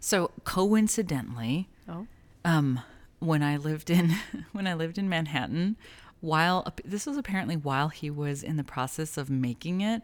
So 0.00 0.30
coincidentally 0.44 1.68
oh. 1.88 2.06
um 2.44 2.80
when 3.18 3.42
I 3.42 3.56
lived 3.56 3.90
in 3.90 4.14
when 4.52 4.66
I 4.66 4.74
lived 4.74 4.98
in 4.98 5.08
Manhattan 5.08 5.76
while 6.20 6.66
this 6.84 7.06
was 7.06 7.16
apparently 7.16 7.56
while 7.56 7.88
he 7.88 8.08
was 8.08 8.42
in 8.42 8.56
the 8.56 8.64
process 8.64 9.16
of 9.16 9.28
making 9.28 9.80
it 9.80 10.02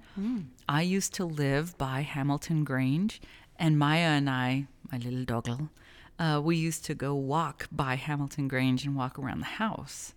I 0.68 0.82
used 0.82 1.14
to 1.14 1.24
live 1.24 1.78
by 1.78 2.00
Hamilton 2.00 2.64
Grange 2.64 3.20
and 3.62 3.78
Maya 3.78 4.10
and 4.18 4.28
I 4.28 4.66
my 4.90 4.98
little 4.98 5.24
doggle 5.24 5.70
uh, 6.18 6.40
we 6.44 6.56
used 6.56 6.84
to 6.84 6.94
go 6.94 7.14
walk 7.14 7.66
by 7.72 7.94
Hamilton 7.94 8.46
Grange 8.48 8.84
and 8.84 8.94
walk 8.94 9.18
around 9.18 9.40
the 9.40 9.54
house 9.64 10.14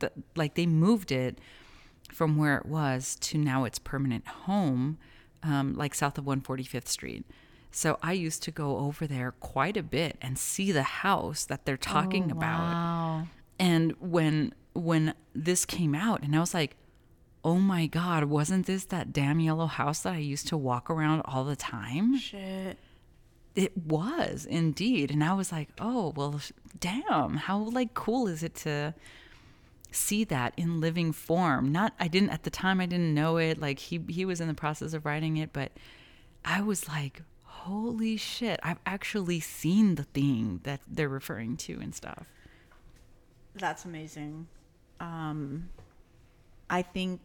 the, 0.00 0.10
like 0.34 0.54
they 0.54 0.66
moved 0.66 1.10
it 1.12 1.38
from 2.12 2.36
where 2.36 2.56
it 2.58 2.66
was 2.66 3.16
to 3.16 3.36
now 3.38 3.64
its 3.64 3.78
permanent 3.78 4.26
home, 4.26 4.96
um, 5.42 5.74
like 5.74 5.94
south 5.94 6.16
of 6.18 6.24
145th 6.24 6.86
Street. 6.86 7.24
So 7.70 7.98
I 8.02 8.12
used 8.12 8.42
to 8.44 8.50
go 8.50 8.78
over 8.78 9.06
there 9.06 9.32
quite 9.40 9.76
a 9.76 9.82
bit 9.82 10.16
and 10.22 10.38
see 10.38 10.70
the 10.70 10.82
house 10.84 11.44
that 11.46 11.64
they're 11.64 11.76
talking 11.76 12.24
Oh, 12.30 12.36
about. 12.36 12.58
wow 12.60 13.26
And 13.58 13.94
when 14.00 14.54
when 14.74 15.14
this 15.34 15.64
came 15.64 15.94
out, 15.94 16.22
and 16.22 16.36
I 16.36 16.40
was 16.40 16.52
like, 16.54 16.76
"Oh 17.42 17.58
my 17.58 17.86
God, 17.86 18.24
wasn't 18.24 18.66
this 18.66 18.84
that 18.86 19.12
damn 19.12 19.40
yellow 19.40 19.66
house 19.66 20.00
that 20.02 20.12
I 20.14 20.18
used 20.18 20.46
to 20.48 20.56
walk 20.56 20.90
around 20.90 21.22
all 21.24 21.44
the 21.44 21.56
time?" 21.56 22.18
shit 22.18 22.76
It 23.56 23.74
was 23.74 24.44
indeed, 24.44 25.10
and 25.10 25.24
I 25.24 25.32
was 25.32 25.50
like, 25.50 25.70
"Oh 25.80 26.12
well, 26.14 26.40
damn! 26.78 27.36
How 27.36 27.58
like 27.58 27.94
cool 27.94 28.28
is 28.28 28.42
it 28.42 28.54
to 28.56 28.94
see 29.90 30.24
that 30.24 30.52
in 30.58 30.78
living 30.78 31.10
form?" 31.12 31.72
Not, 31.72 31.94
I 31.98 32.06
didn't 32.06 32.30
at 32.30 32.42
the 32.42 32.50
time. 32.50 32.80
I 32.80 32.86
didn't 32.86 33.14
know 33.14 33.38
it. 33.38 33.58
Like 33.58 33.78
he 33.78 34.00
he 34.08 34.26
was 34.26 34.42
in 34.42 34.48
the 34.48 34.54
process 34.54 34.92
of 34.92 35.06
writing 35.06 35.38
it, 35.38 35.54
but 35.54 35.72
I 36.44 36.60
was 36.60 36.86
like, 36.86 37.22
"Holy 37.44 38.18
shit! 38.18 38.60
I've 38.62 38.80
actually 38.84 39.40
seen 39.40 39.94
the 39.94 40.04
thing 40.04 40.60
that 40.64 40.80
they're 40.86 41.08
referring 41.08 41.56
to 41.58 41.80
and 41.80 41.94
stuff." 41.94 42.26
That's 43.54 43.86
amazing. 43.86 44.48
Um, 45.00 45.70
I 46.68 46.82
think 46.82 47.22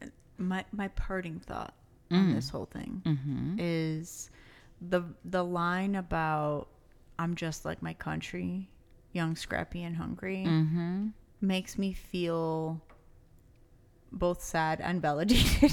uh, 0.00 0.06
my 0.38 0.64
my 0.70 0.88
parting 0.88 1.40
thought 1.40 1.74
on 2.10 2.30
mm. 2.30 2.34
this 2.34 2.50
whole 2.50 2.66
thing 2.66 3.02
mm-hmm. 3.04 3.56
is 3.58 4.30
the 4.80 5.02
the 5.24 5.44
line 5.44 5.94
about 5.94 6.68
I'm 7.18 7.34
just 7.34 7.64
like 7.64 7.82
my 7.82 7.94
country, 7.94 8.70
young, 9.12 9.36
scrappy, 9.36 9.82
and 9.82 9.96
hungry 9.96 10.44
makes 11.40 11.78
me 11.78 11.92
feel 11.92 12.80
both 14.12 14.42
sad 14.42 14.80
and 14.80 15.00
validated. 15.00 15.72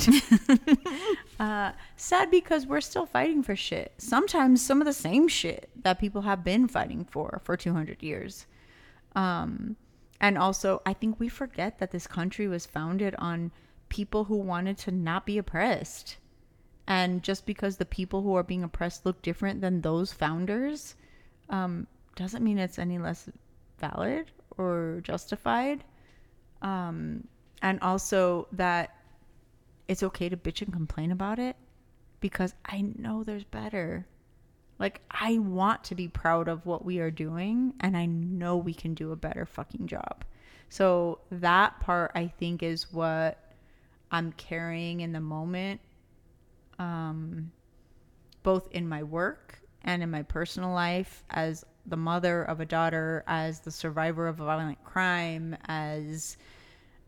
uh, 1.39 1.71
sad 1.95 2.29
because 2.29 2.65
we're 2.67 2.81
still 2.81 3.05
fighting 3.05 3.43
for 3.43 3.55
shit. 3.55 3.93
Sometimes 3.97 4.61
some 4.61 4.81
of 4.81 4.85
the 4.85 4.93
same 4.93 5.27
shit 5.27 5.69
that 5.83 5.99
people 5.99 6.21
have 6.21 6.43
been 6.43 6.67
fighting 6.67 7.05
for 7.05 7.41
for 7.43 7.57
200 7.57 8.03
years. 8.03 8.45
Um, 9.15 9.75
and 10.19 10.37
also, 10.37 10.81
I 10.85 10.93
think 10.93 11.19
we 11.19 11.29
forget 11.29 11.79
that 11.79 11.91
this 11.91 12.07
country 12.07 12.47
was 12.47 12.65
founded 12.65 13.15
on 13.17 13.51
people 13.89 14.25
who 14.25 14.37
wanted 14.37 14.77
to 14.79 14.91
not 14.91 15.25
be 15.25 15.37
oppressed. 15.37 16.17
And 16.97 17.21
just 17.21 17.45
because 17.45 17.77
the 17.77 17.85
people 17.85 18.23
who 18.23 18.33
are 18.33 18.41
being 18.41 18.63
oppressed 18.63 19.05
look 19.05 19.21
different 19.21 19.61
than 19.61 19.81
those 19.81 20.11
founders, 20.11 20.95
um, 21.47 21.85
doesn't 22.15 22.43
mean 22.43 22.57
it's 22.57 22.79
any 22.79 22.97
less 22.97 23.29
valid 23.77 24.31
or 24.57 25.01
justified. 25.03 25.83
Um, 26.63 27.27
and 27.61 27.79
also 27.81 28.47
that 28.53 28.95
it's 29.87 30.01
okay 30.01 30.27
to 30.27 30.35
bitch 30.35 30.63
and 30.63 30.73
complain 30.73 31.11
about 31.11 31.37
it 31.37 31.55
because 32.19 32.55
I 32.65 32.81
know 32.97 33.23
there's 33.23 33.43
better. 33.43 34.07
Like, 34.79 35.01
I 35.11 35.37
want 35.37 35.83
to 35.83 35.95
be 35.95 36.07
proud 36.07 36.47
of 36.47 36.65
what 36.65 36.83
we 36.83 36.97
are 36.97 37.11
doing, 37.11 37.75
and 37.79 37.95
I 37.95 38.07
know 38.07 38.57
we 38.57 38.73
can 38.73 38.95
do 38.95 39.11
a 39.11 39.15
better 39.15 39.45
fucking 39.45 39.85
job. 39.85 40.25
So, 40.69 41.19
that 41.29 41.79
part 41.79 42.11
I 42.15 42.25
think 42.39 42.63
is 42.63 42.91
what 42.91 43.37
I'm 44.09 44.31
carrying 44.31 45.01
in 45.01 45.11
the 45.11 45.21
moment, 45.21 45.79
um, 46.79 47.51
both 48.43 48.67
in 48.71 48.87
my 48.87 49.03
work 49.03 49.59
and 49.83 50.03
in 50.03 50.11
my 50.11 50.23
personal 50.23 50.71
life 50.71 51.23
as 51.29 51.65
the 51.85 51.97
mother 51.97 52.43
of 52.43 52.59
a 52.59 52.65
daughter, 52.65 53.23
as 53.27 53.61
the 53.61 53.71
survivor 53.71 54.27
of 54.27 54.39
a 54.39 54.45
violent 54.45 54.83
crime, 54.83 55.55
as 55.67 56.37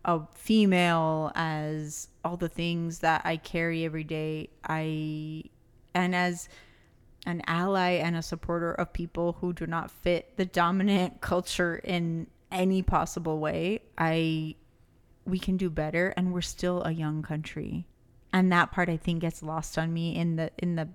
a 0.05 0.21
female, 0.33 1.31
as 1.35 2.07
all 2.23 2.37
the 2.37 2.47
things 2.47 2.99
that 2.99 3.21
I 3.25 3.37
carry 3.37 3.83
every 3.83 4.05
day. 4.05 4.49
I, 4.63 5.43
and 5.93 6.15
as, 6.15 6.47
an 7.25 7.41
ally 7.47 7.91
and 7.91 8.15
a 8.15 8.21
supporter 8.21 8.73
of 8.73 8.93
people 8.93 9.37
who 9.39 9.53
do 9.53 9.67
not 9.67 9.91
fit 9.91 10.35
the 10.37 10.45
dominant 10.45 11.21
culture 11.21 11.77
in 11.83 12.27
any 12.51 12.81
possible 12.81 13.39
way 13.39 13.79
i 13.97 14.55
we 15.25 15.37
can 15.37 15.55
do 15.57 15.69
better 15.69 16.09
and 16.17 16.33
we're 16.33 16.41
still 16.41 16.81
a 16.83 16.91
young 16.91 17.21
country 17.21 17.85
and 18.33 18.51
that 18.51 18.71
part 18.71 18.89
i 18.89 18.97
think 18.97 19.21
gets 19.21 19.41
lost 19.41 19.77
on 19.77 19.93
me 19.93 20.15
in 20.15 20.35
the 20.35 20.51
in 20.57 20.75
the 20.75 20.87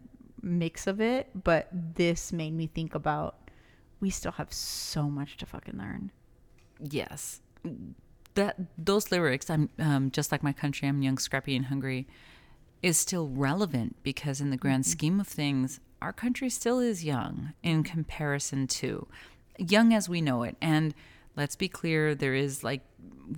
mix 0.42 0.86
of 0.86 1.00
it 1.00 1.30
but 1.42 1.68
this 1.72 2.32
made 2.32 2.52
me 2.52 2.66
think 2.66 2.94
about 2.94 3.50
we 4.00 4.10
still 4.10 4.32
have 4.32 4.52
so 4.52 5.04
much 5.04 5.36
to 5.36 5.46
fucking 5.46 5.78
learn 5.78 6.10
Yes. 6.80 7.40
That 8.34 8.56
those 8.76 9.10
lyrics, 9.12 9.48
I'm 9.48 9.70
um, 9.78 10.10
just 10.10 10.32
like 10.32 10.42
my 10.42 10.52
country, 10.52 10.88
I'm 10.88 11.02
young, 11.02 11.18
scrappy, 11.18 11.56
and 11.56 11.66
hungry, 11.66 12.06
is 12.82 12.98
still 12.98 13.28
relevant 13.28 13.96
because 14.02 14.40
in 14.40 14.50
the 14.50 14.56
grand 14.56 14.86
scheme 14.86 15.20
of 15.20 15.28
things, 15.28 15.80
our 16.02 16.12
country 16.12 16.50
still 16.50 16.80
is 16.80 17.04
young 17.04 17.52
in 17.62 17.82
comparison 17.82 18.66
to 18.66 19.06
young 19.56 19.94
as 19.94 20.08
we 20.08 20.20
know 20.20 20.42
it. 20.42 20.56
And 20.60 20.94
let's 21.36 21.56
be 21.56 21.68
clear, 21.68 22.14
there 22.14 22.34
is 22.34 22.64
like 22.64 22.82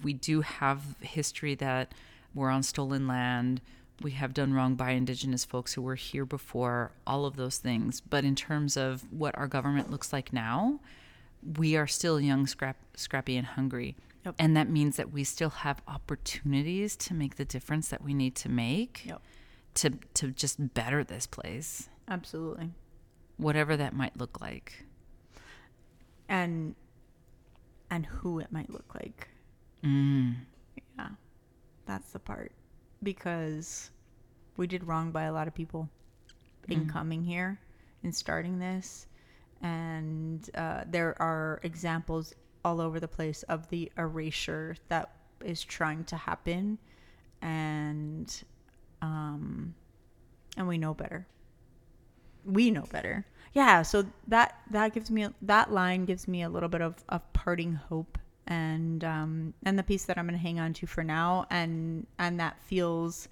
we 0.03 0.13
do 0.15 0.41
have 0.41 0.97
history 1.01 1.55
that 1.57 1.93
we're 2.35 2.51
on 2.51 2.63
stolen 2.63 3.07
land. 3.07 3.61
We 4.03 4.11
have 4.13 4.35
done 4.35 4.53
wrong 4.53 4.75
by 4.75 4.91
indigenous 4.91 5.45
folks 5.45 5.73
who 5.75 5.83
were 5.83 5.95
here 5.95 6.27
before, 6.27 6.93
all 7.07 7.25
of 7.25 7.37
those 7.37 7.57
things. 7.59 8.01
But 8.03 8.25
in 8.25 8.35
terms 8.35 8.77
of 8.77 9.05
what 9.11 9.37
our 9.39 9.47
government 9.49 9.91
looks 9.91 10.13
like 10.13 10.33
now, 10.33 10.81
we 11.57 11.77
are 11.77 11.87
still 11.87 12.21
young, 12.21 12.47
scrap, 12.47 12.77
scrappy, 12.95 13.37
and 13.37 13.47
hungry. 13.47 13.97
Yep. 14.27 14.35
And 14.39 14.57
that 14.57 14.69
means 14.69 14.97
that 14.97 15.13
we 15.13 15.25
still 15.25 15.49
have 15.51 15.81
opportunities 15.89 16.95
to 16.97 17.15
make 17.15 17.37
the 17.37 17.45
difference 17.45 17.89
that 17.89 18.03
we 18.03 18.13
need 18.13 18.35
to 18.37 18.49
make 18.51 19.03
Yep. 19.07 19.23
to 19.75 19.91
to 20.15 20.31
just 20.33 20.75
better 20.75 21.05
this 21.05 21.27
place, 21.27 21.89
Absolutely. 22.09 22.73
whatever 23.37 23.77
that 23.77 23.95
might 23.95 24.17
look 24.17 24.41
like. 24.41 24.85
And 26.29 26.75
and 27.89 28.05
who 28.05 28.41
it 28.41 28.51
might 28.51 28.69
look 28.69 28.95
like. 28.95 29.29
Mm. 29.85 30.35
Yeah. 30.99 31.09
That's 31.87 32.11
the 32.11 32.19
part. 32.19 32.51
Because 33.07 33.93
we 34.57 34.67
did 34.67 34.83
wrong 34.83 35.13
by 35.13 35.23
a 35.25 35.33
lot 35.33 35.47
of 35.47 35.55
people 35.55 35.89
in 36.69 36.89
coming 36.89 37.23
here 37.23 37.61
and 38.03 38.13
starting 38.13 38.59
this. 38.59 39.07
And 39.63 40.51
uh, 40.57 40.83
there 40.91 41.15
are 41.23 41.61
examples 41.63 42.35
all 42.65 42.81
over 42.81 42.99
the 42.99 43.07
place 43.07 43.45
of 43.45 43.69
the 43.69 43.93
erasure 43.97 44.75
that 44.89 45.13
is 45.45 45.63
trying 45.63 46.03
to 46.05 46.17
happen. 46.17 46.79
And 47.43 48.29
um 49.03 49.75
and 50.57 50.67
we 50.67 50.77
know 50.77 50.93
better. 50.93 51.29
We 52.45 52.73
know 52.73 52.87
better. 52.91 53.25
Yeah, 53.53 53.83
so 53.83 54.07
that 54.27 54.59
that 54.73 54.95
gives 54.95 55.13
me 55.13 55.29
that 55.43 55.71
line 55.71 56.07
gives 56.07 56.27
me 56.27 56.43
a 56.43 56.49
little 56.49 56.69
bit 56.69 56.81
of, 56.81 57.05
of 57.09 57.33
parting 57.33 57.75
hope 57.75 58.19
and 58.47 59.03
um 59.05 59.55
and 59.65 59.79
the 59.79 59.83
piece 59.83 60.05
that 60.05 60.17
I'm 60.19 60.27
gonna 60.27 60.39
hang 60.39 60.59
on 60.61 60.73
to 60.75 60.87
for 60.87 61.03
now 61.05 61.47
and 61.51 62.07
and 62.19 62.39
that 62.41 62.59
feels 62.63 63.29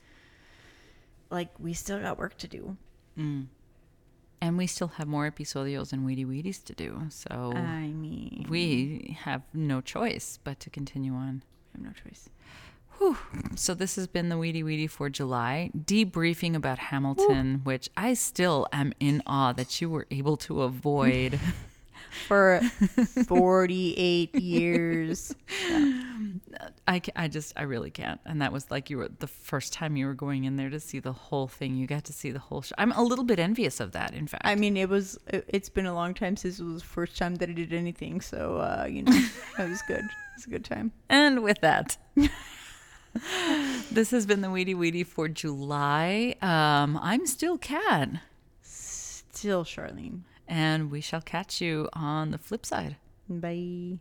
like 1.30 1.50
we 1.58 1.72
still 1.72 2.00
got 2.00 2.18
work 2.18 2.36
to 2.38 2.48
do. 2.48 2.76
And 3.16 4.58
we 4.58 4.66
still 4.66 4.88
have 4.88 5.08
more 5.08 5.26
episodios 5.26 5.92
and 5.92 6.06
Wiri 6.06 6.26
Wiris 6.26 6.62
to 6.64 6.74
do. 6.74 7.02
So 7.08 7.52
I 7.54 7.86
mean 7.88 8.46
we 8.48 9.16
have 9.22 9.42
no 9.52 9.80
choice 9.80 10.38
but 10.44 10.60
to 10.60 10.70
continue 10.70 11.14
on. 11.14 11.42
we 11.74 11.78
have 11.84 11.94
no 11.94 12.00
choice. 12.04 12.28
Whew. 12.98 13.16
So 13.56 13.74
this 13.74 13.96
has 13.96 14.06
been 14.06 14.28
the 14.28 14.36
Wiri 14.36 14.62
Wiri 14.62 14.88
for 14.88 15.08
July, 15.10 15.70
debriefing 15.76 16.54
about 16.54 16.78
Hamilton, 16.78 17.60
which 17.64 17.88
I 17.96 18.14
still 18.14 18.68
am 18.72 18.92
in 19.00 19.20
awe 19.26 19.52
that 19.52 19.80
you 19.80 19.88
were 19.90 20.06
able 20.10 20.36
to 20.38 20.62
avoid. 20.62 21.40
For 22.28 22.60
48 23.26 24.34
years. 24.36 25.34
I, 26.86 27.00
I 27.16 27.28
just, 27.28 27.52
I 27.56 27.62
really 27.62 27.90
can't. 27.90 28.20
And 28.24 28.40
that 28.42 28.52
was 28.52 28.70
like 28.70 28.88
you 28.90 28.98
were 28.98 29.08
the 29.18 29.26
first 29.26 29.72
time 29.72 29.96
you 29.96 30.06
were 30.06 30.14
going 30.14 30.44
in 30.44 30.56
there 30.56 30.70
to 30.70 30.78
see 30.80 31.00
the 31.00 31.12
whole 31.12 31.48
thing. 31.48 31.76
You 31.76 31.86
got 31.86 32.04
to 32.04 32.12
see 32.12 32.30
the 32.30 32.38
whole 32.38 32.62
show. 32.62 32.74
I'm 32.78 32.92
a 32.92 33.02
little 33.02 33.24
bit 33.24 33.38
envious 33.38 33.80
of 33.80 33.92
that, 33.92 34.14
in 34.14 34.26
fact. 34.26 34.42
I 34.46 34.54
mean, 34.54 34.76
it 34.76 34.88
was. 34.88 35.18
it- 35.28 35.44
It's 35.48 35.68
been 35.68 35.86
a 35.86 35.94
long 35.94 36.14
time 36.14 36.36
since 36.36 36.60
it 36.60 36.64
was 36.64 36.82
the 36.82 36.88
first 36.88 37.16
time 37.16 37.34
that 37.36 37.48
I 37.48 37.52
did 37.52 37.72
anything, 37.72 38.20
so 38.20 38.56
uh, 38.58 38.86
you 38.88 39.02
know, 39.02 39.12
it 39.58 39.68
was 39.68 39.82
good. 39.82 40.04
It 40.04 40.36
was 40.36 40.46
a 40.46 40.50
good 40.50 40.64
time. 40.64 40.92
And 41.08 41.42
with 41.42 41.60
that, 41.60 41.96
this 43.92 44.10
has 44.10 44.26
been 44.26 44.40
the 44.40 44.48
Wiri 44.48 44.74
Wiri 44.74 45.06
for 45.06 45.28
July. 45.28 46.34
Um, 46.42 46.98
I'm 47.02 47.26
still 47.26 47.58
Kat, 47.58 48.08
Still, 48.62 49.64
Charlene. 49.64 50.20
And 50.48 50.90
we 50.90 51.00
shall 51.00 51.20
catch 51.20 51.60
you 51.60 51.88
on 51.92 52.30
the 52.30 52.38
flip 52.38 52.66
side. 52.66 52.96
Bye. 53.28 53.98